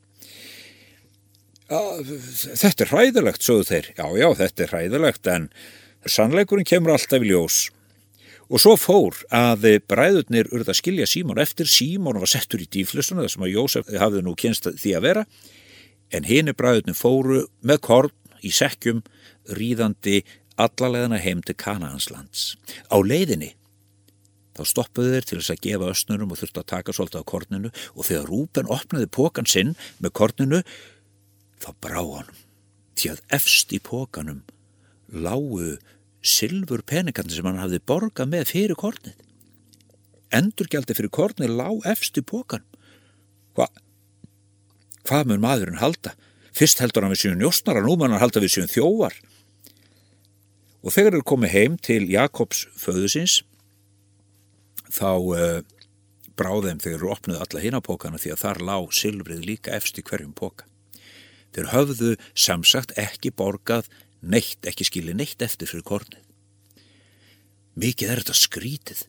Þetta 1.73 2.85
er 2.85 2.91
hræðilegt, 2.91 3.45
sögðu 3.45 3.69
þeir. 3.71 3.87
Já, 3.97 4.07
já, 4.21 4.27
þetta 4.43 4.65
er 4.65 4.75
hræðilegt, 4.75 5.31
en 5.33 5.47
sannleikurinn 6.05 6.69
kemur 6.69 6.95
alltaf 6.97 7.25
í 7.25 7.31
ljós. 7.31 7.63
Og 8.53 8.61
svo 8.61 8.75
fór 8.77 9.17
að 9.33 9.65
bræðurnir 9.89 10.51
urða 10.53 10.75
að 10.75 10.81
skilja 10.83 11.09
Símón 11.09 11.41
eftir. 11.41 11.71
Símón 11.71 12.21
var 12.21 12.29
settur 12.29 12.61
í 12.61 12.69
dýflustuna, 12.69 13.25
þar 13.25 13.33
sem 13.33 13.47
að 13.47 13.55
Jósef 13.55 13.89
hafði 14.03 14.25
nú 14.27 14.37
kynst 14.37 14.69
því 14.77 14.93
að 14.99 15.07
vera. 15.07 15.25
En 16.13 16.29
hini 16.29 16.53
bræðurnir 16.53 16.99
fóru 16.99 17.47
með 17.65 17.81
korn 17.87 18.45
í 18.45 18.53
sekkjum, 18.53 19.01
ríðandi 19.57 20.21
allalegðana 20.61 21.23
heim 21.23 21.41
til 21.47 21.57
Kanahanslands. 21.57 22.53
Á 22.93 23.01
leiðinni 23.01 23.55
þá 24.53 24.63
stoppuðu 24.69 25.15
þeir 25.15 25.29
til 25.29 25.39
þess 25.41 25.55
að 25.55 25.63
gefa 25.67 25.91
ösnurum 25.95 26.33
og 26.35 26.41
þurftu 26.41 26.63
að 26.63 26.71
taka 26.75 26.95
svolítið 26.97 27.25
á 27.25 27.31
korninu 27.33 27.73
og 27.73 28.09
þegar 28.09 28.29
Rúben 28.29 28.73
opnaði 28.73 29.09
pókan 29.09 29.49
sinn 29.49 29.75
með 30.03 30.15
korninu 30.21 30.63
þá 31.63 31.71
brá 31.81 32.01
hann 32.03 32.33
því 32.99 33.15
að 33.15 33.23
efst 33.39 33.73
í 33.73 33.81
pókanum 33.83 34.43
lágu 35.13 35.77
silfur 36.23 36.83
peningarnir 36.87 37.35
sem 37.35 37.49
hann 37.49 37.61
hafði 37.61 37.81
borgað 37.87 38.31
með 38.31 38.51
fyrir 38.53 38.79
kornið. 38.79 39.17
Endurgjaldi 40.33 40.97
fyrir 40.97 41.13
kornið 41.13 41.57
lág 41.59 41.83
efst 41.91 42.19
í 42.21 42.25
pókan. 42.25 42.65
Hva? 43.57 43.69
Hvað 45.09 45.33
mun 45.33 45.43
maðurinn 45.43 45.83
halda? 45.83 46.15
Fyrst 46.55 46.81
heldur 46.81 47.05
hann 47.05 47.13
við 47.15 47.25
síðan 47.25 47.43
njósnara, 47.43 47.83
nú 47.83 47.97
mun 47.97 48.13
hann 48.13 48.23
halda 48.23 48.41
við 48.43 48.55
síðan 48.57 48.73
þjóvar. 48.73 49.17
Og 50.83 50.95
þegar 50.95 51.17
þeir 51.17 51.27
komið 51.33 51.55
heim 51.57 51.79
til 51.81 52.03
Jakobs 52.11 52.67
föðusins 52.79 53.41
þá 54.93 55.11
uh, 55.17 55.63
bráðum 56.39 56.81
þegar 56.83 57.01
þeir 57.01 57.15
opnuði 57.15 57.41
alla 57.45 57.65
hinapókana 57.65 58.21
því 58.21 58.35
að 58.35 58.43
þar 58.45 58.63
lág 58.69 58.93
silfrið 58.97 59.47
líka 59.47 59.75
efst 59.77 59.99
í 60.01 60.05
hverjum 60.07 60.35
póka. 60.37 60.69
Þeir 61.53 61.73
höfðu 61.73 62.13
samsagt 62.33 62.95
ekki 63.01 63.33
borgað 63.37 63.91
neitt, 64.23 64.63
ekki 64.65 64.87
skilið 64.89 65.19
neitt 65.19 65.43
eftir 65.45 65.69
fyrir 65.69 65.85
kornið. 65.87 66.23
Mikið 67.77 68.13
er 68.13 68.23
þetta 68.23 68.37
skrítið. 68.37 69.03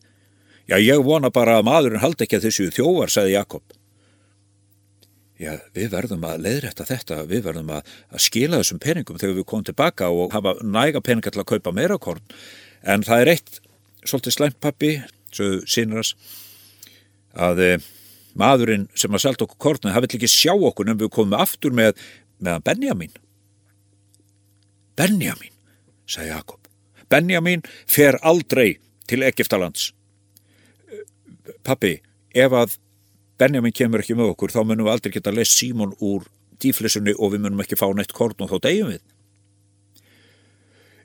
Já, 0.68 0.76
ég 0.80 1.00
vona 1.04 1.30
bara 1.32 1.58
að 1.58 1.66
maðurinn 1.68 2.00
haldi 2.00 2.24
ekki 2.24 2.38
að 2.38 2.46
þessu 2.48 2.70
þjóvar, 2.72 3.12
sagði 3.12 3.34
Jakob. 3.34 3.74
Já, 5.40 5.58
við 5.74 5.90
verðum 5.92 6.24
að 6.24 6.44
leiðrætta 6.46 6.86
þetta, 6.88 7.24
við 7.28 7.42
verðum 7.48 7.72
að, 7.74 7.90
að 8.14 8.22
skila 8.22 8.60
þessum 8.62 8.80
peningum 8.80 9.18
þegar 9.20 9.36
við 9.40 9.46
komum 9.50 9.66
tilbaka 9.66 10.08
og 10.14 10.32
hafa 10.32 10.54
næga 10.62 11.02
peninga 11.04 11.32
til 11.34 11.42
að 11.42 11.50
kaupa 11.52 11.74
meira 11.74 11.98
korn. 12.00 12.22
En 12.86 13.04
það 13.04 13.24
er 13.24 13.32
eitt, 13.34 13.58
svolítið 14.06 14.36
slæmpappi, 14.38 14.92
sögðu 15.34 15.60
sínras, 15.70 16.14
að 17.34 17.62
e, 17.64 17.70
maðurinn 18.38 18.86
sem 18.98 19.14
að 19.14 19.24
selta 19.26 19.46
okkur 19.46 19.60
kornið, 19.66 19.94
það 19.94 20.06
vill 20.06 20.18
ekki 20.18 20.30
sjá 20.30 20.52
okkur 20.54 20.90
en 20.90 21.00
við 21.00 21.12
komum 21.14 21.38
aftur 21.38 21.74
með, 21.74 21.98
meðan 22.42 22.66
Benjamin. 22.66 23.18
Benjamin, 24.98 25.54
sagði 26.06 26.30
Jakob. 26.30 26.70
Benjamin 27.10 27.62
fer 27.90 28.18
aldrei 28.22 28.78
til 29.10 29.22
Egiptalands. 29.26 29.90
Pappi, 31.66 31.98
ef 32.34 32.54
að 32.54 32.78
Benjamin 33.40 33.74
kemur 33.74 34.02
ekki 34.02 34.16
með 34.18 34.32
okkur, 34.34 34.54
þá 34.54 34.62
munum 34.62 34.86
við 34.86 34.94
aldrei 34.94 35.14
geta 35.16 35.32
að 35.32 35.40
lesa 35.40 35.58
Símon 35.58 35.94
úr 35.98 36.26
dýflissunni 36.62 37.16
og 37.18 37.34
við 37.34 37.44
munum 37.44 37.62
ekki 37.64 37.78
fá 37.78 37.88
neitt 37.96 38.14
korn 38.14 38.44
og 38.44 38.52
þá 38.52 38.68
deyjum 38.68 38.92
við. 38.94 39.02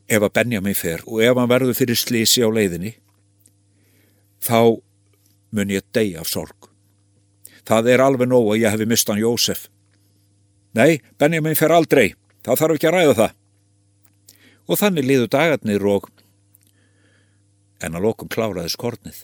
Ef 0.09 0.25
að 0.25 0.33
Benjamin 0.37 0.77
fer 0.77 1.03
og 1.05 1.21
ef 1.25 1.37
hann 1.37 1.49
verður 1.49 1.77
fyrir 1.77 1.97
slísi 1.99 2.45
á 2.45 2.49
leiðinni, 2.49 2.95
þá 4.43 4.79
mun 5.51 5.73
ég 5.73 5.85
deyja 5.93 6.23
af 6.23 6.29
sorg. 6.29 6.69
Það 7.65 7.91
er 7.93 8.03
alveg 8.05 8.29
nóg 8.29 8.53
að 8.53 8.63
ég 8.63 8.73
hefi 8.73 8.87
mistan 8.89 9.21
Jósef. 9.21 9.67
Nei, 10.77 11.01
Benjamin 11.17 11.57
fer 11.57 11.73
aldrei, 11.73 12.13
það 12.45 12.61
þarf 12.61 12.77
ekki 12.77 12.89
að 12.89 12.97
ræða 12.97 13.19
það 13.19 13.35
og 14.69 14.77
þannig 14.77 15.07
liðu 15.09 15.27
dagarnir 15.33 15.85
og 15.89 16.07
en 17.81 17.95
að 17.95 18.05
lokum 18.05 18.29
kláraði 18.31 18.69
skornið. 18.73 19.23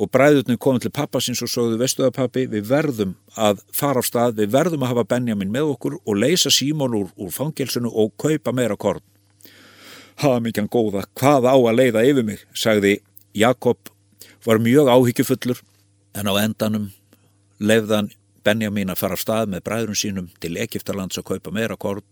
Og 0.00 0.08
bræðurnir 0.12 0.60
komið 0.60 0.86
til 0.86 0.92
pappasins 0.96 1.42
og 1.44 1.50
sögðu 1.52 1.80
vestuðapappi 1.80 2.46
við 2.52 2.68
verðum 2.70 3.16
að 3.36 3.60
fara 3.76 4.00
á 4.00 4.04
stað, 4.04 4.38
við 4.38 4.52
verðum 4.54 4.84
að 4.84 4.92
hafa 4.94 5.08
Benjamin 5.12 5.52
með 5.52 5.74
okkur 5.74 5.98
og 6.00 6.16
leysa 6.20 6.52
Símón 6.52 6.96
úr, 6.96 7.10
úr 7.20 7.32
fangelsinu 7.34 7.90
og 7.90 8.14
kaupa 8.20 8.54
meira 8.56 8.78
korn. 8.80 9.02
Haða 10.20 10.40
mikið 10.46 10.70
góða, 10.72 11.04
hvað 11.16 11.48
á 11.48 11.56
að 11.56 11.76
leiða 11.76 12.04
yfir 12.06 12.28
mig, 12.28 12.44
sagði 12.56 12.98
Jakob, 13.36 13.90
var 14.44 14.58
mjög 14.58 14.88
áhyggjufullur 14.88 15.60
en 16.18 16.30
á 16.30 16.34
endanum 16.42 16.90
leiðan 17.60 18.10
Benjamin 18.44 18.90
að 18.90 19.02
fara 19.02 19.18
á 19.18 19.20
stað 19.20 19.52
með 19.52 19.64
bræðurinn 19.68 20.00
sínum 20.00 20.30
til 20.40 20.56
Egiptalands 20.58 21.20
að 21.20 21.28
kaupa 21.34 21.52
meira 21.52 21.76
korn 21.76 22.04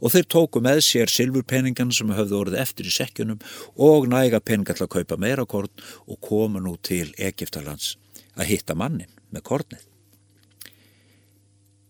og 0.00 0.12
þeir 0.12 0.26
tóku 0.32 0.62
með 0.64 0.80
sér 0.86 1.12
silfurpeningan 1.12 1.92
sem 1.94 2.10
höfðu 2.14 2.40
orðið 2.40 2.62
eftir 2.62 2.88
í 2.88 2.94
sekkjunum 2.94 3.42
og 3.76 4.08
næga 4.10 4.40
peninga 4.40 4.74
til 4.74 4.86
að 4.86 4.94
kaupa 4.96 5.18
meira 5.20 5.46
korn 5.46 5.70
og 6.06 6.18
koma 6.24 6.62
nú 6.62 6.76
til 6.82 7.12
Egiptalands 7.16 7.96
að 8.34 8.50
hitta 8.52 8.74
mannin 8.78 9.12
með 9.30 9.44
kornið. 9.50 9.84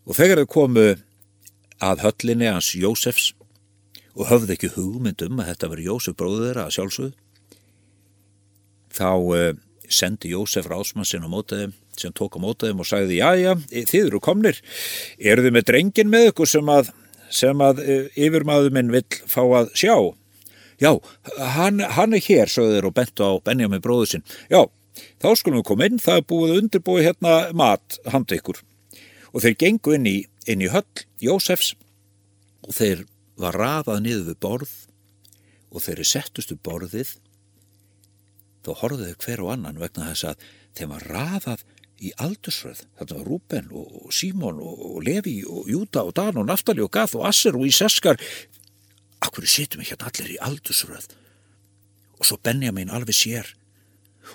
Og 0.08 0.16
þegar 0.16 0.42
þau 0.42 0.52
komu 0.52 0.86
að 1.84 2.04
höllinni 2.04 2.48
hans 2.50 2.72
Jósefs 2.76 3.32
og 4.18 4.28
höfðu 4.32 4.54
ekki 4.56 4.72
hugmynd 4.74 5.22
um 5.26 5.40
að 5.42 5.52
þetta 5.52 5.72
veri 5.72 5.88
Jósef 5.88 6.16
bróður 6.18 6.62
að 6.64 6.74
sjálfsögðu, 6.76 7.14
þá 8.98 9.10
uh, 9.14 9.50
sendi 9.88 10.32
Jósef 10.34 10.68
rásmannsinn 10.68 11.24
á 11.24 11.30
mótaðum 11.30 11.74
sem 11.98 12.14
tók 12.14 12.36
á 12.38 12.40
mótaðum 12.42 12.82
og 12.84 12.88
sagði, 12.88 13.18
já, 13.18 13.34
já, 13.38 13.52
þið 13.72 14.00
eru 14.04 14.20
komnir, 14.22 14.60
eru 15.18 15.44
þið 15.46 15.54
með 15.56 15.68
drengin 15.70 16.10
með 16.12 16.32
ykkur 16.32 16.50
sem 16.50 16.72
að 16.72 16.92
að 17.28 17.82
e, 17.82 17.96
yfirmaður 18.16 18.72
minn 18.72 18.92
vill 18.92 19.04
fá 19.28 19.42
að 19.42 19.72
sjá. 19.76 19.94
Já, 20.78 20.92
hann, 21.56 21.82
hann 21.82 22.14
er 22.14 22.22
hér, 22.22 22.48
sögður 22.48 22.88
og 22.88 22.94
bent 22.94 23.20
á 23.20 23.36
Benjamin 23.44 23.82
bróður 23.82 24.12
sinn. 24.12 24.24
Já, 24.48 24.62
þá 25.20 25.28
skulum 25.36 25.60
við 25.60 25.68
koma 25.68 25.88
inn, 25.88 25.98
það 25.98 26.20
er 26.20 26.26
búið 26.30 26.56
undirbúið 26.62 27.08
hérna 27.08 27.34
mat 27.52 27.98
handa 28.08 28.38
ykkur. 28.38 28.62
Og 29.34 29.42
þeir 29.44 29.58
gengu 29.58 29.96
inn 29.98 30.06
í, 30.08 30.18
inn 30.46 30.62
í 30.62 30.70
höll 30.72 30.86
Jósefs 31.20 31.74
og 32.64 32.76
þeir 32.78 33.04
var 33.38 33.58
raðað 33.58 34.04
niður 34.06 34.28
við 34.30 34.38
borð 34.40 34.74
og 35.68 35.84
þeir 35.84 36.06
settustu 36.06 36.56
borðið 36.56 37.16
þá 38.68 38.82
horfðuðu 38.82 39.16
hver 39.24 39.42
og 39.44 39.52
annan 39.54 39.80
vegna 39.80 40.10
þess 40.12 40.30
að 40.30 40.46
þeim 40.78 40.94
var 40.94 41.06
raðað 41.12 41.64
í 41.98 42.12
aldursröð. 42.22 42.84
Þetta 42.98 43.16
var 43.18 43.26
Rúben 43.26 43.70
og 43.74 44.12
Símón 44.14 44.60
og 44.62 45.00
Levi 45.06 45.40
og 45.48 45.70
Júta 45.70 46.04
og 46.06 46.14
Dan 46.16 46.38
og 46.38 46.46
Naftali 46.48 46.84
og 46.84 46.92
Gath 46.94 47.18
og 47.18 47.26
Asser 47.28 47.56
og 47.58 47.66
Íseskar. 47.66 48.20
Akkur 49.24 49.46
sittum 49.50 49.82
við 49.82 49.92
hérna 49.92 50.10
allir 50.10 50.36
í 50.36 50.42
aldursröð. 50.46 51.08
Og 52.18 52.28
svo 52.28 52.38
Benjamin 52.42 52.92
alveg 52.94 53.16
sér. 53.16 53.50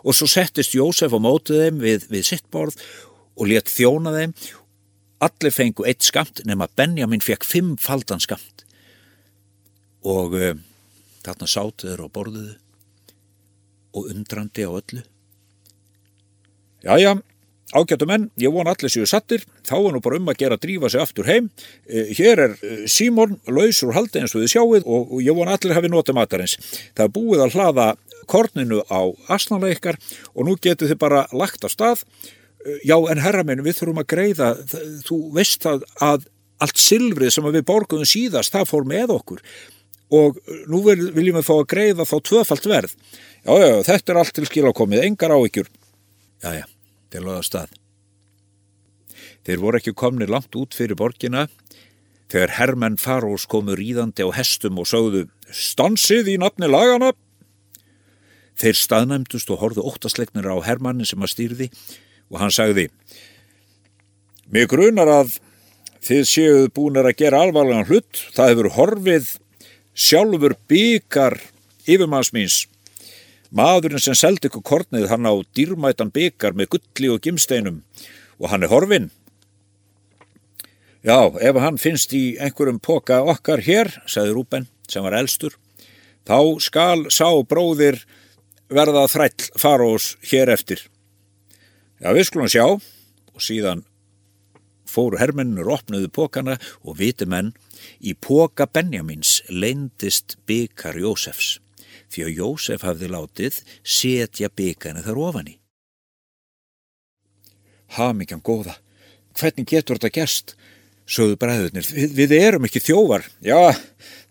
Og 0.04 0.16
svo 0.18 0.28
settist 0.28 0.76
Jósef 0.76 1.14
á 1.14 1.20
mótið 1.22 1.64
þeim 1.64 1.80
við, 1.84 2.10
við 2.12 2.28
sitt 2.28 2.50
borð 2.52 2.80
og 3.38 3.48
let 3.52 3.72
þjóna 3.72 4.16
þeim. 4.18 4.36
Allir 5.24 5.56
fengu 5.56 5.88
eitt 5.88 6.04
skamt 6.04 6.44
nema 6.48 6.68
Benjamin 6.76 7.24
fekk 7.24 7.48
fimm 7.48 7.78
faldan 7.80 8.24
skamt. 8.24 8.66
Og 10.04 10.36
um, 10.36 10.64
þarna 11.24 11.48
sátuður 11.48 12.04
á 12.04 12.08
borðuðu 12.12 12.58
og 13.94 14.10
undrandi 14.12 14.66
á 14.66 14.72
öllu. 14.72 15.04
Jájá, 16.84 17.22
Ágættu 17.74 18.06
menn, 18.06 18.28
ég 18.38 18.52
von 18.54 18.68
allir 18.70 18.92
séu 18.92 19.06
sattir, 19.10 19.42
þá 19.66 19.78
er 19.80 19.94
nú 19.96 20.02
bara 20.04 20.20
um 20.20 20.28
að 20.30 20.44
gera 20.44 20.58
að 20.60 20.66
drífa 20.66 20.92
sig 20.94 21.02
aftur 21.02 21.26
heim. 21.26 21.48
Eh, 21.90 22.12
hér 22.14 22.42
er 22.44 22.52
eh, 22.62 22.84
Símón 22.86 23.40
laus 23.50 23.80
úr 23.82 23.96
haldi 23.98 24.22
eins 24.22 24.36
og 24.36 24.44
þið 24.44 24.52
sjáuð 24.52 24.86
og 24.86 25.16
ég 25.24 25.34
von 25.34 25.50
allir 25.50 25.74
hafi 25.74 25.90
notið 25.90 26.18
matarins. 26.20 26.54
Það 26.94 27.06
er 27.08 27.16
búið 27.16 27.46
að 27.48 27.58
hlaða 27.58 27.88
korninu 28.30 28.84
á 28.94 29.02
asnana 29.34 29.72
ykkar 29.74 29.98
og 30.36 30.46
nú 30.46 30.58
getur 30.62 30.92
þið 30.92 31.02
bara 31.02 31.26
lagt 31.34 31.66
á 31.66 31.70
stað. 31.72 32.06
Já, 32.86 32.96
en 33.10 33.24
herra 33.24 33.42
minn, 33.44 33.64
við 33.66 33.80
þurfum 33.80 34.04
að 34.04 34.12
greiða, 34.14 34.54
þú 35.08 35.18
veist 35.36 35.66
það 35.66 35.88
að 36.00 36.30
allt 36.64 36.80
silfrið 36.80 37.34
sem 37.34 37.50
við 37.50 37.66
borguðum 37.68 38.08
síðast, 38.08 38.54
það 38.54 38.70
fór 38.70 38.86
með 38.88 39.18
okkur 39.18 39.42
og 40.14 40.38
nú 40.70 40.84
viljum 40.86 41.40
við 41.40 41.46
fá 41.48 41.56
að 41.56 41.70
greiða 41.74 42.06
þá 42.06 42.18
tvöfalt 42.30 42.68
verð. 42.70 42.92
Já, 43.44 43.54
já, 43.60 43.74
þetta 43.84 44.14
er 44.14 44.20
allt 44.22 44.36
til 44.38 44.48
skil 44.48 44.70
ákomið, 44.70 45.02
engar 45.04 45.34
áhyggjur. 45.36 45.68
Já, 46.44 46.52
já, 46.62 46.66
þeir 47.12 47.26
loða 47.26 47.42
stað. 47.44 47.74
Þeir 49.44 49.60
voru 49.60 49.80
ekki 49.82 49.94
komni 50.00 50.28
langt 50.30 50.56
út 50.56 50.76
fyrir 50.78 50.96
borgina 50.96 51.50
þegar 52.32 52.56
herrmenn 52.56 52.96
farós 52.98 53.44
komu 53.50 53.76
ríðandi 53.76 54.24
á 54.24 54.32
hestum 54.34 54.80
og 54.80 54.88
sögðu 54.90 55.28
Stansið 55.54 56.32
í 56.34 56.38
nafni 56.42 56.70
lagana! 56.72 57.12
Þeir 58.58 58.80
staðnæmdust 58.80 59.52
og 59.54 59.60
horðu 59.62 59.84
óttasleiknir 59.92 60.48
á 60.50 60.58
herrmannin 60.66 61.06
sem 61.06 61.22
að 61.22 61.34
stýrði 61.36 61.68
og 62.32 62.40
hann 62.42 62.54
sagði 62.54 62.88
Mér 64.50 64.70
grunar 64.72 65.10
að 65.10 65.38
þið 66.04 66.24
séuð 66.30 66.68
búinir 66.76 67.08
að 67.08 67.20
gera 67.22 67.44
alvarlegan 67.44 67.88
hlutt, 67.90 68.20
það 68.36 68.52
hefur 68.52 68.70
horfið 68.78 69.30
sjálfur 69.94 70.56
byggar 70.70 71.38
yfirmannsmýns. 71.86 72.64
Maðurinn 73.54 74.02
sem 74.02 74.16
seldi 74.18 74.50
ykkur 74.50 74.64
kornið 74.66 75.12
hann 75.12 75.30
á 75.30 75.34
dýrmætan 75.54 76.10
byggar 76.14 76.56
með 76.58 76.72
gulli 76.74 77.10
og 77.14 77.20
gimsteinum 77.22 77.84
og 78.42 78.48
hann 78.50 78.66
er 78.66 78.72
horfinn. 78.74 79.12
Já, 81.06 81.30
ef 81.38 81.60
hann 81.62 81.78
finnst 81.78 82.16
í 82.18 82.34
einhverjum 82.42 82.80
poka 82.82 83.20
okkar 83.22 83.62
hér, 83.62 83.92
sagði 84.10 84.34
Rúben 84.34 84.66
sem 84.90 85.06
var 85.06 85.14
elstur, 85.20 85.54
þá 86.26 86.58
skal 86.66 87.06
sá 87.14 87.30
bróðir 87.46 88.00
verða 88.74 89.06
þræll 89.12 89.50
farós 89.60 90.14
hér 90.32 90.50
eftir. 90.50 90.82
Já, 92.02 92.10
við 92.10 92.30
skulum 92.32 92.50
sjá 92.50 92.66
og 92.66 93.44
síðan 93.44 93.84
fóru 94.90 95.20
hermennur 95.22 95.70
opnuðu 95.76 96.10
pókana 96.10 96.58
og 96.82 96.98
viti 96.98 97.30
menn 97.30 97.54
í 98.02 98.16
póka 98.18 98.66
Benjamins 98.66 99.44
leindist 99.50 100.40
byggar 100.50 100.98
Jósefs 100.98 101.60
því 102.14 102.26
að 102.28 102.40
Jósef 102.40 102.86
hafði 102.86 103.10
látið 103.12 103.60
setja 103.84 104.52
byggana 104.54 105.04
þar 105.06 105.22
ofan 105.28 105.52
í. 105.54 105.58
Hamingjan 107.98 108.42
góða, 108.42 108.78
hvernig 109.38 109.70
getur 109.70 110.00
þetta 110.00 110.14
gerst? 110.14 110.56
Sögðu 111.04 111.36
bræðurnir, 111.42 111.84
við, 111.92 112.14
við 112.16 112.34
erum 112.38 112.64
ekki 112.64 112.80
þjóvar. 112.80 113.26
Já, 113.44 113.76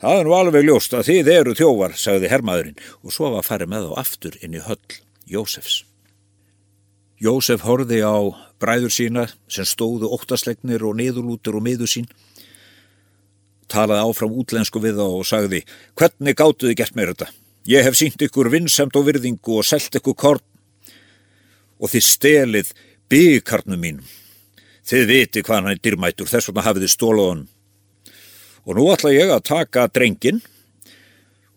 það 0.00 0.18
er 0.18 0.26
nú 0.26 0.34
alveg 0.38 0.64
ljóst 0.64 0.94
að 0.96 1.10
þið 1.10 1.32
eru 1.34 1.56
þjóvar, 1.58 1.96
sagði 2.00 2.30
herrmaðurinn 2.32 2.78
og 3.02 3.12
svo 3.12 3.28
var 3.34 3.44
farið 3.44 3.74
með 3.74 3.90
á 3.92 4.00
aftur 4.00 4.38
inn 4.40 4.56
í 4.56 4.62
höll 4.64 4.80
Jósefs. 5.28 5.82
Jósef 7.22 7.62
horfi 7.68 8.00
á 8.02 8.18
bræður 8.58 8.90
sína 8.90 9.26
sem 9.52 9.68
stóðu 9.68 10.08
óttaslegnir 10.16 10.82
og 10.88 10.96
niðurlútur 10.98 11.60
og 11.60 11.66
miður 11.66 11.92
sín, 11.92 12.08
talaði 13.70 14.08
áfram 14.08 14.34
útlensku 14.40 14.80
við 14.82 14.98
þá 14.98 15.06
og 15.06 15.28
sagði 15.28 15.62
Hvernig 15.98 16.36
gáttu 16.40 16.68
þið 16.68 16.78
gert 16.80 16.96
mér 16.98 17.12
þetta? 17.12 17.28
Ég 17.68 17.84
hef 17.86 17.94
sínt 17.98 18.22
ykkur 18.22 18.50
vinsemt 18.50 18.96
og 18.98 19.06
virðingu 19.06 19.60
og 19.60 19.66
selt 19.66 19.94
ykkur 19.94 20.16
korn 20.18 20.46
og 21.82 21.90
þið 21.90 22.04
stelið 22.06 22.72
byggkarnu 23.10 23.78
mínum. 23.78 24.06
Þið 24.82 25.06
viti 25.06 25.42
hvað 25.46 25.60
hann 25.60 25.70
er 25.70 25.78
dyrmætur, 25.82 26.26
þess 26.26 26.50
vegna 26.50 26.64
hafið 26.66 26.86
þið 26.86 26.94
stólaðun. 26.96 27.44
Og 28.66 28.76
nú 28.78 28.88
ætla 28.90 29.14
ég 29.14 29.30
að 29.30 29.46
taka 29.46 29.86
drengin 29.90 30.42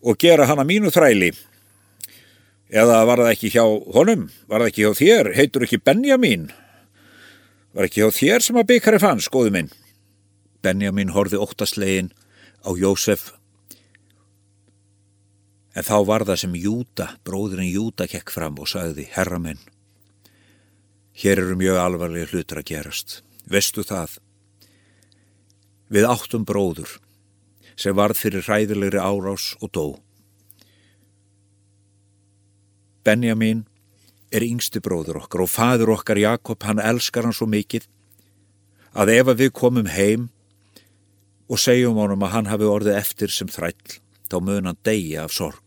og 0.06 0.18
gera 0.22 0.46
hann 0.46 0.62
að 0.62 0.70
mínu 0.70 0.94
þræli 0.94 1.32
Eða 2.66 3.04
var 3.06 3.22
það 3.22 3.30
ekki 3.30 3.50
hjá 3.54 3.62
honum? 3.94 4.26
Var 4.50 4.62
það 4.62 4.70
ekki 4.72 4.82
hjá 4.82 4.94
þér? 4.98 5.28
Heitur 5.38 5.64
ekki 5.66 5.78
Benjamin? 5.86 6.48
Var 7.76 7.86
ekki 7.86 8.02
hjá 8.02 8.10
þér 8.10 8.42
sem 8.42 8.58
að 8.58 8.68
byggari 8.72 8.98
fann, 8.98 9.22
skoðu 9.22 9.52
minn? 9.54 9.70
Benjamin 10.66 11.14
horfi 11.14 11.38
óttaslegin 11.38 12.10
á 12.66 12.74
Jósef. 12.74 13.35
En 15.76 15.84
þá 15.84 15.96
var 16.08 16.24
það 16.24 16.38
sem 16.40 16.54
Júta, 16.56 17.10
bróðurinn 17.26 17.68
Júta, 17.68 18.06
kekk 18.08 18.32
fram 18.32 18.56
og 18.62 18.70
sagði, 18.70 19.04
herra 19.12 19.36
minn, 19.42 19.60
hér 21.20 21.42
eru 21.42 21.56
mjög 21.60 21.80
alvarlega 21.82 22.30
hlutur 22.32 22.62
að 22.62 22.70
gerast. 22.70 23.18
Vestu 23.44 23.84
það? 23.84 24.16
Við 25.92 26.08
áttum 26.08 26.46
bróður 26.48 26.96
sem 27.76 27.94
varð 27.96 28.18
fyrir 28.18 28.46
ræðilegri 28.48 29.02
árás 29.04 29.52
og 29.60 29.72
dó. 29.76 29.86
Benjamin 33.04 33.66
er 34.34 34.42
yngsti 34.42 34.80
bróður 34.82 35.20
okkar 35.20 35.44
og 35.44 35.52
fadur 35.52 35.92
okkar 35.94 36.18
Jakob, 36.18 36.64
hann 36.64 36.80
elskar 36.82 37.28
hann 37.28 37.36
svo 37.36 37.46
mikið 37.52 37.84
að 38.96 39.12
ef 39.12 39.30
við 39.36 39.52
komum 39.54 39.92
heim 39.92 40.30
og 41.46 41.60
segjum 41.60 42.00
honum 42.00 42.24
að 42.26 42.32
hann 42.32 42.50
hafi 42.50 42.66
orðið 42.66 42.98
eftir 42.98 43.30
sem 43.30 43.52
þræll, 43.52 44.00
þá 44.26 44.36
mun 44.40 44.72
hann 44.72 44.82
deyja 44.88 45.28
af 45.28 45.36
sorg. 45.36 45.65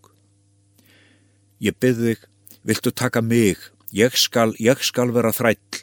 Ég 1.60 1.76
byrði 1.76 2.13
þig, 2.13 2.26
viltu 2.63 2.91
taka 2.95 3.22
mig, 3.22 3.60
ég 3.91 4.15
skal, 4.15 4.54
ég 4.60 4.80
skal 4.86 5.12
vera 5.15 5.34
þræll, 5.36 5.82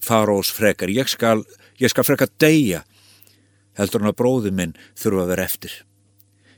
farós 0.00 0.52
frekar, 0.52 0.92
ég 0.92 1.10
skal, 1.12 1.42
ég 1.80 1.92
skal 1.92 2.06
frekar 2.06 2.32
deyja, 2.40 2.84
heldur 3.76 4.04
hann 4.04 4.12
að 4.12 4.20
bróði 4.20 4.52
minn 4.54 4.76
þurfa 4.96 5.24
að 5.26 5.32
vera 5.34 5.48
eftir. 5.48 5.78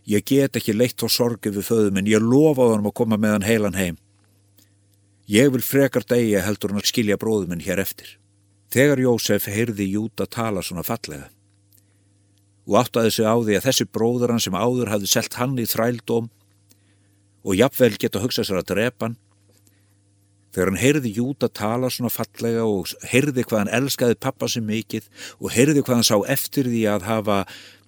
Ég 0.07 0.23
get 0.23 0.59
ekki 0.59 0.77
leitt 0.77 1.03
á 1.03 1.11
sorgi 1.11 1.51
við 1.51 1.67
föðu 1.67 1.95
minn, 1.95 2.07
ég 2.07 2.23
lofa 2.23 2.71
honum 2.71 2.93
að 2.93 2.99
koma 3.03 3.19
með 3.19 3.39
hann 3.39 3.49
heilan 3.49 3.79
heim. 3.79 3.97
Ég 5.27 5.51
vil 5.51 5.65
frekar 5.67 6.07
degja 6.07 6.45
heldur 6.47 6.71
hann 6.71 6.85
að 6.85 6.93
skilja 6.93 7.19
bróðuminn 7.19 7.65
hér 7.67 7.83
eftir. 7.83 8.13
Þegar 8.71 9.03
Jósef 9.03 9.49
heyrði 9.51 9.89
Júta 9.91 10.27
tala 10.31 10.63
svona 10.63 10.87
fallega 10.87 11.33
og 12.67 12.81
áttaði 12.81 13.13
sig 13.15 13.27
á 13.27 13.35
því 13.39 13.57
að 13.59 13.67
þessi 13.69 13.85
bróður 13.95 14.33
hann 14.35 14.43
sem 14.43 14.57
áður 14.59 14.91
hafði 14.91 15.11
selt 15.11 15.37
hann 15.39 15.55
í 15.63 15.67
þrældóm 15.71 16.27
og 17.47 17.55
jafnvel 17.55 17.95
geta 18.01 18.23
hugsað 18.23 18.49
sér 18.49 18.61
að 18.61 18.69
drepa 18.73 19.09
hann. 19.09 19.17
Þegar 20.57 20.71
hann 20.71 20.81
heyrði 20.81 21.13
Júta 21.19 21.49
tala 21.53 21.91
svona 21.93 22.11
fallega 22.11 22.65
og 22.65 22.93
heyrði 23.07 23.45
hvað 23.45 23.63
hann 23.63 23.75
elskaði 23.77 24.19
pappa 24.19 24.49
sem 24.49 24.65
mikið 24.67 25.09
og 25.37 25.51
heyrði 25.53 25.83
hvað 25.85 25.99
hann 26.01 26.09
sá 26.09 26.17
eftir 26.33 26.71
því 26.73 26.83
að 26.95 27.09
hafa 27.11 27.41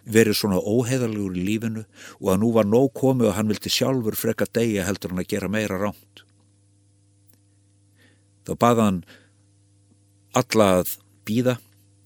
verið 0.09 0.37
svona 0.37 0.61
óheðalegur 0.61 1.37
í 1.37 1.45
lífinu 1.47 1.85
og 2.21 2.31
að 2.33 2.43
nú 2.43 2.51
var 2.57 2.69
nóg 2.69 2.93
komið 2.97 3.31
og 3.31 3.39
hann 3.39 3.51
vildi 3.53 3.73
sjálfur 3.73 4.17
freka 4.17 4.49
degja 4.53 4.87
heldur 4.89 5.15
hann 5.15 5.23
að 5.25 5.33
gera 5.33 5.51
meira 5.53 5.81
rámt. 5.81 6.23
Þá 8.49 8.53
baða 8.61 8.87
hann 8.89 9.01
alla 10.37 10.69
að 10.79 10.95
býða, 11.29 11.59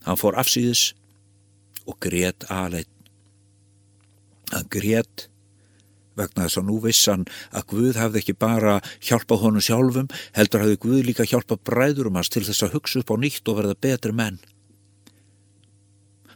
hann 0.07 0.19
fór 0.19 0.39
afsýðis 0.39 0.93
og 1.87 1.99
grét 2.03 2.47
aðleitt. 2.51 2.89
Hann 4.51 4.67
grét 4.71 5.27
vegna 6.19 6.47
þess 6.47 6.59
að 6.61 6.67
nú 6.69 6.79
vissan 6.83 7.25
að 7.51 7.67
Guð 7.73 7.99
hafði 8.01 8.21
ekki 8.21 8.35
bara 8.37 8.79
hjálpað 9.01 9.43
honum 9.45 9.65
sjálfum, 9.65 10.11
heldur 10.37 10.63
hafði 10.63 10.81
Guð 10.85 11.01
líka 11.09 11.27
hjálpað 11.29 11.63
bræðurum 11.69 12.19
hans 12.19 12.31
til 12.33 12.45
þess 12.45 12.65
að 12.67 12.77
hugsa 12.77 13.01
upp 13.01 13.13
á 13.13 13.15
nýtt 13.21 13.49
og 13.49 13.59
verða 13.61 13.79
betri 13.87 14.13
menn. 14.15 14.39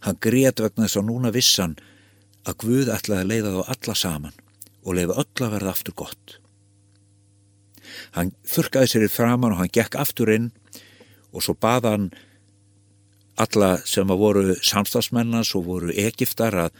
Hann 0.05 0.19
grét 0.21 0.61
vegna 0.63 0.85
þess 0.87 1.01
að 1.01 1.07
núna 1.09 1.33
vissan 1.35 1.77
að 2.47 2.59
Guð 2.63 2.91
ætlaði 2.93 3.23
að 3.23 3.31
leiða 3.31 3.55
þá 3.55 3.73
alla 3.75 3.97
saman 4.01 4.37
og 4.87 4.95
leiða 4.95 5.17
öll 5.23 5.45
að 5.47 5.55
verða 5.57 5.73
aftur 5.73 5.97
gott. 6.03 6.37
Hann 8.15 8.31
þurkaði 8.47 8.91
sér 8.91 9.07
í 9.07 9.11
framann 9.11 9.55
og 9.55 9.61
hann 9.61 9.73
gekk 9.73 9.97
aftur 9.99 10.31
inn 10.31 10.51
og 11.33 11.43
svo 11.43 11.57
baða 11.59 11.95
hann 11.95 12.09
alla 13.37 13.75
sem 13.85 14.09
að 14.09 14.21
voru 14.21 14.55
samstagsmennans 14.65 15.53
og 15.57 15.67
voru 15.67 15.93
Egiptar 15.93 16.55
að 16.65 16.79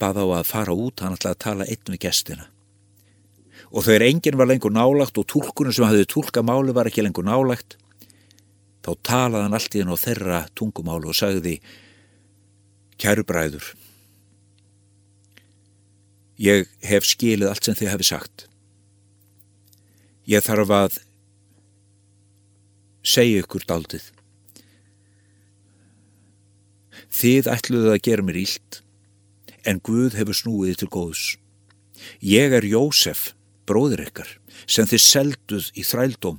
baða 0.00 0.24
á 0.24 0.28
að 0.40 0.48
fara 0.48 0.74
út, 0.74 1.02
hann 1.04 1.16
ætlaði 1.16 1.36
að 1.36 1.44
tala 1.44 1.68
einn 1.68 1.92
við 1.92 2.02
gestina. 2.06 2.48
Og 3.70 3.84
þegar 3.86 4.06
enginn 4.08 4.40
var 4.40 4.48
lengur 4.50 4.74
nálagt 4.74 5.20
og 5.20 5.28
tólkunum 5.30 5.74
sem 5.76 5.86
hafði 5.86 6.08
tólka 6.10 6.42
máli 6.42 6.74
var 6.74 6.90
ekki 6.90 7.04
lengur 7.04 7.26
nálagt, 7.26 7.76
þá 8.80 8.90
talaði 9.06 9.46
hann 9.46 9.56
allt 9.58 9.76
í 9.76 9.82
henn 9.82 9.92
á 9.92 9.98
þeirra 10.00 10.40
tungumálu 10.56 11.12
og 11.12 11.16
sagði 11.16 11.60
Kæru 13.00 13.24
bræður, 13.24 13.64
ég 16.36 16.68
hef 16.84 17.06
skilið 17.08 17.48
allt 17.48 17.64
sem 17.64 17.76
þið 17.78 17.92
hefði 17.94 18.08
sagt. 18.10 18.44
Ég 20.28 20.44
þarf 20.44 20.72
að 20.76 20.98
segja 23.00 23.40
ykkur 23.40 23.64
daldið. 23.68 24.04
Þið 27.10 27.48
ætluðu 27.54 27.94
að 27.94 28.02
gera 28.06 28.26
mér 28.26 28.38
ílt, 28.44 28.82
en 29.64 29.80
Guð 29.84 30.16
hefur 30.18 30.36
snúið 30.36 30.80
til 30.80 30.90
góðs. 30.92 31.24
Ég 32.24 32.54
er 32.56 32.64
Jósef, 32.64 33.32
bróðir 33.68 34.06
ykkar, 34.08 34.30
sem 34.66 34.88
þið 34.88 35.02
selduð 35.04 35.66
í 35.76 35.84
þrældóm. 35.86 36.38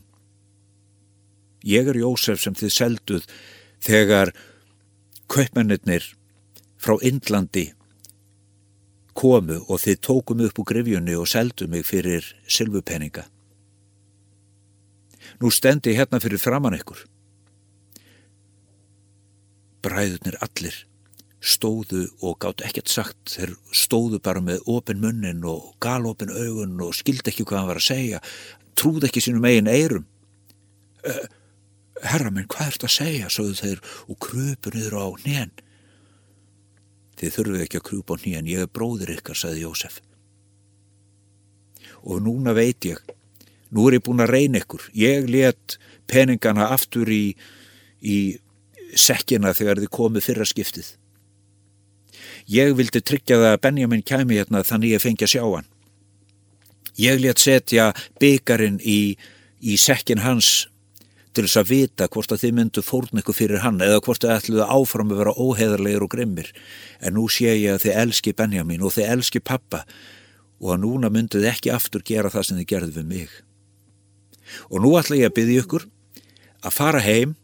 Ég 1.67 1.91
er 1.91 1.99
Jósef 2.01 2.41
sem 2.41 2.57
þið 2.57 2.73
selduð 2.73 3.27
þegar 3.85 4.33
kaupmennir 5.31 6.07
frá 6.81 6.97
Indlandi 7.05 7.71
komu 9.13 9.59
og 9.67 9.81
þið 9.83 10.01
tókum 10.01 10.43
upp 10.47 10.59
úr 10.61 10.69
grifjunni 10.71 11.15
og 11.19 11.29
seldu 11.29 11.67
mig 11.69 11.85
fyrir 11.85 12.25
sylvupenninga. 12.47 13.25
Nú 15.41 15.51
stendi 15.53 15.93
hérna 15.97 16.21
fyrir 16.21 16.41
framann 16.41 16.77
ykkur. 16.77 17.05
Bræðurnir 19.81 20.37
allir 20.41 20.85
stóðu 21.41 22.05
og 22.21 22.37
gátt 22.43 22.63
ekkert 22.65 22.91
sagt. 22.91 23.33
Þeir 23.33 23.55
stóðu 23.75 24.21
bara 24.23 24.43
með 24.45 24.63
opin 24.69 25.01
munnin 25.01 25.45
og 25.47 25.73
galopin 25.83 26.33
augun 26.33 26.79
og 26.85 26.95
skildi 26.97 27.33
ekki 27.33 27.45
hvað 27.49 27.63
hann 27.63 27.71
var 27.71 27.81
að 27.81 27.87
segja. 27.89 28.21
Trúði 28.77 29.09
ekki 29.09 29.23
sínum 29.25 29.47
eigin 29.49 29.71
eirum. 29.71 30.05
Uh, 31.01 31.25
herra 32.05 32.31
minn, 32.33 32.49
hvað 32.49 32.75
ert 32.75 32.85
að 32.87 32.95
segja? 32.95 33.31
Sögðu 33.33 33.57
þeir 33.61 33.81
og 34.07 34.19
krupu 34.21 34.75
niður 34.75 34.99
á 35.01 35.07
nén. 35.25 35.55
Þið 37.21 37.35
þurfið 37.37 37.65
ekki 37.65 37.81
að 37.81 37.87
krupa 37.89 38.17
á 38.17 38.23
nén, 38.25 38.49
ég 38.49 38.65
er 38.65 38.69
bróðir 38.71 39.15
ykkar, 39.17 39.37
sagði 39.37 39.65
Jósef. 39.65 39.99
Og 42.01 42.21
núna 42.23 42.53
veit 42.57 42.85
ég 42.85 43.01
nú 43.71 43.87
er 43.87 43.97
ég 43.97 44.05
búin 44.05 44.23
að 44.23 44.33
reyna 44.35 44.61
ykkur 44.61 44.89
ég 44.97 45.27
let 45.31 45.77
peningana 46.11 46.69
aftur 46.75 47.09
í, 47.11 47.33
í 48.03 48.17
sekkina 48.91 49.53
þegar 49.55 49.79
þið 49.81 49.93
komið 49.95 50.27
fyrra 50.27 50.47
skiptið 50.47 50.89
ég 52.47 52.73
vildi 52.77 53.01
tryggja 53.01 53.39
það 53.41 53.53
að 53.53 53.61
Benjamin 53.67 54.03
kæmi 54.05 54.39
hérna 54.39 54.63
þannig 54.65 54.95
ég 54.95 55.03
fengi 55.03 55.27
að 55.27 55.33
sjá 55.35 55.43
hann. 55.45 55.69
Ég 56.99 57.21
let 57.21 57.39
setja 57.39 57.91
byggarinn 58.21 58.81
í, 58.83 59.15
í 59.61 59.77
sekkin 59.79 60.23
hans 60.25 60.67
til 61.31 61.45
þess 61.45 61.59
að 61.61 61.69
vita 61.69 62.07
hvort 62.11 62.33
að 62.33 62.41
þið 62.43 62.55
myndu 62.57 62.83
fórn 62.83 63.21
ykkur 63.21 63.35
fyrir 63.35 63.63
hann 63.63 63.79
eða 63.83 64.01
hvort 64.03 64.23
þið 64.23 64.33
ætluðu 64.35 64.65
áfram 64.67 65.13
að 65.13 65.21
vera 65.21 65.35
óheðarlegur 65.39 66.07
og 66.07 66.11
grimmir. 66.11 66.49
En 66.99 67.15
nú 67.15 67.27
sé 67.31 67.53
ég 67.55 67.77
að 67.77 67.85
þið 67.85 67.99
elski 68.03 68.33
Benjamin 68.35 68.83
og 68.83 68.95
þið 68.97 69.13
elski 69.15 69.39
pappa 69.39 69.85
og 70.61 70.75
að 70.75 70.83
núna 70.83 71.11
mynduð 71.13 71.47
ekki 71.49 71.71
aftur 71.73 72.03
gera 72.05 72.31
það 72.33 72.47
sem 72.47 72.59
þið 72.59 72.69
gerðu 72.73 72.97
við 72.99 73.07
mig. 73.13 73.31
Og 74.67 74.83
nú 74.83 74.91
ætla 74.99 75.21
ég 75.21 75.31
að 75.31 75.37
byggja 75.39 75.63
ykkur 75.63 75.87
að 76.61 76.75
fara 76.75 77.01
heim 77.05 77.37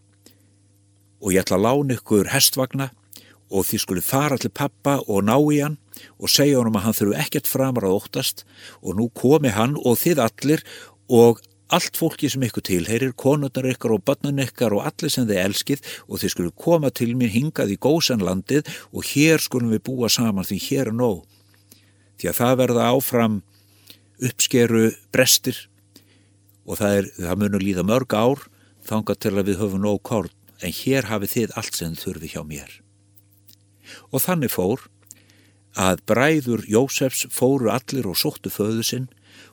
og 1.23 1.33
ég 1.33 1.41
ætla 1.41 1.57
að 1.57 1.65
lána 1.65 1.97
ykkur 1.97 2.31
hestvagna 2.33 2.91
og 3.49 3.67
þið 3.67 3.83
skulle 3.83 4.05
fara 4.05 4.38
til 4.41 4.51
pappa 4.51 4.97
og 5.07 5.25
ná 5.27 5.36
í 5.39 5.62
hann 5.62 5.77
og 6.17 6.31
segja 6.31 6.60
honum 6.60 6.77
að 6.79 6.88
hann 6.88 6.97
þurfu 6.97 7.19
ekkert 7.23 7.49
framar 7.49 7.88
að 7.88 7.99
óttast 7.99 8.43
og 8.81 8.97
nú 8.97 9.10
komi 9.15 9.53
hann 9.55 9.77
og 9.77 9.99
þið 10.01 10.23
allir 10.25 10.65
og 11.07 11.41
allt 11.73 11.97
fólki 11.99 12.29
sem 12.31 12.43
ykkur 12.47 12.63
tilheyrir, 12.63 13.13
konundar 13.17 13.67
ykkar 13.67 13.97
og 13.97 14.03
börnun 14.07 14.39
ykkar 14.43 14.75
og 14.77 14.86
allir 14.88 15.12
sem 15.12 15.27
þið 15.27 15.41
elskið 15.43 15.83
og 16.07 16.21
þið 16.21 16.33
skulle 16.33 16.55
koma 16.55 16.91
til 16.95 17.13
mér 17.19 17.33
hingað 17.33 17.73
í 17.75 17.79
góðsanlandið 17.83 18.71
og 18.91 19.10
hér 19.12 19.43
skulum 19.43 19.73
við 19.75 19.83
búa 19.89 20.12
saman 20.12 20.47
því 20.47 20.60
hér 20.69 20.91
er 20.91 20.95
nóg. 20.95 21.25
Því 22.17 22.31
að 22.31 22.39
það 22.39 22.60
verða 22.63 22.88
áfram 22.93 23.41
uppskeru 24.23 24.86
brestir 25.13 25.67
og 26.65 26.79
það, 26.79 26.97
er, 27.01 27.12
það 27.19 27.43
munur 27.43 27.63
líða 27.63 27.86
mörg 27.88 28.15
ár 28.15 28.47
þanga 28.88 29.19
til 29.19 29.36
að 29.36 29.51
við 29.51 29.62
höfum 29.62 29.83
nóg 29.83 30.01
kórn 30.07 30.33
en 30.63 30.73
hér 30.73 31.12
hafið 31.12 31.36
þið 31.36 31.57
allt 31.60 31.77
sem 31.77 31.95
þurfi 31.99 32.31
hjá 32.33 32.41
mér. 32.47 32.87
Og 34.12 34.23
þannig 34.23 34.54
fór 34.54 34.88
að 35.78 36.02
bræður 36.10 36.65
Jósefs 36.69 37.28
fóru 37.34 37.69
allir 37.73 38.08
og 38.10 38.17
sóttu 38.17 38.50
föðu 38.54 38.86
sinn 38.86 39.08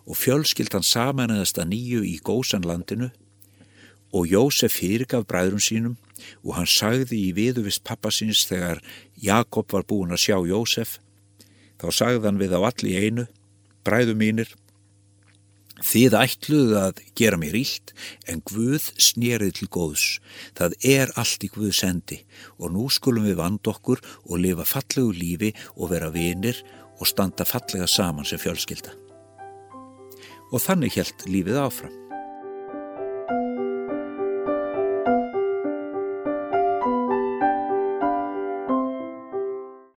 og 0.08 0.16
fjölskyldan 0.20 0.84
samanæðast 0.84 1.60
að 1.60 1.70
nýju 1.74 2.00
í 2.08 2.16
góðsanlandinu 2.24 3.10
og 4.14 4.30
Jósef 4.30 4.78
fyrirgaf 4.78 5.26
bræðrum 5.28 5.62
sínum 5.62 5.96
og 6.44 6.54
hann 6.58 6.70
sagði 6.70 7.18
í 7.28 7.32
viðuvist 7.36 7.84
pappasins 7.84 8.44
þegar 8.48 8.80
Jakob 9.20 9.72
var 9.74 9.84
búin 9.88 10.14
að 10.14 10.22
sjá 10.24 10.36
Jósef. 10.48 10.98
Þá 11.80 11.88
sagði 11.90 12.28
hann 12.28 12.40
við 12.40 12.54
á 12.56 12.60
allir 12.62 13.04
einu 13.04 13.26
bræðu 13.84 14.14
mínir 14.16 14.54
Þið 15.84 16.16
ætluðu 16.16 16.76
að 16.80 17.00
gera 17.18 17.38
mér 17.40 17.58
ílt 17.58 17.92
en 18.30 18.40
Guð 18.48 18.86
snýrið 18.96 19.52
til 19.58 19.68
góðs. 19.68 20.04
Það 20.56 20.76
er 20.94 21.12
allt 21.20 21.44
í 21.44 21.50
Guð 21.52 21.74
sendi 21.76 22.20
og 22.56 22.72
nú 22.72 22.86
skulum 22.92 23.28
við 23.28 23.40
vand 23.42 23.72
okkur 23.74 24.00
og 24.24 24.40
lifa 24.40 24.64
fallegu 24.68 25.12
lífi 25.12 25.52
og 25.76 25.92
vera 25.92 26.08
vinir 26.14 26.62
og 26.98 27.10
standa 27.10 27.44
fallega 27.48 27.88
saman 27.90 28.24
sem 28.28 28.40
fjölskylda. 28.40 28.94
Og 30.54 30.62
þannig 30.62 30.96
helt 30.96 31.26
lífið 31.28 31.60
áfram. 31.66 32.03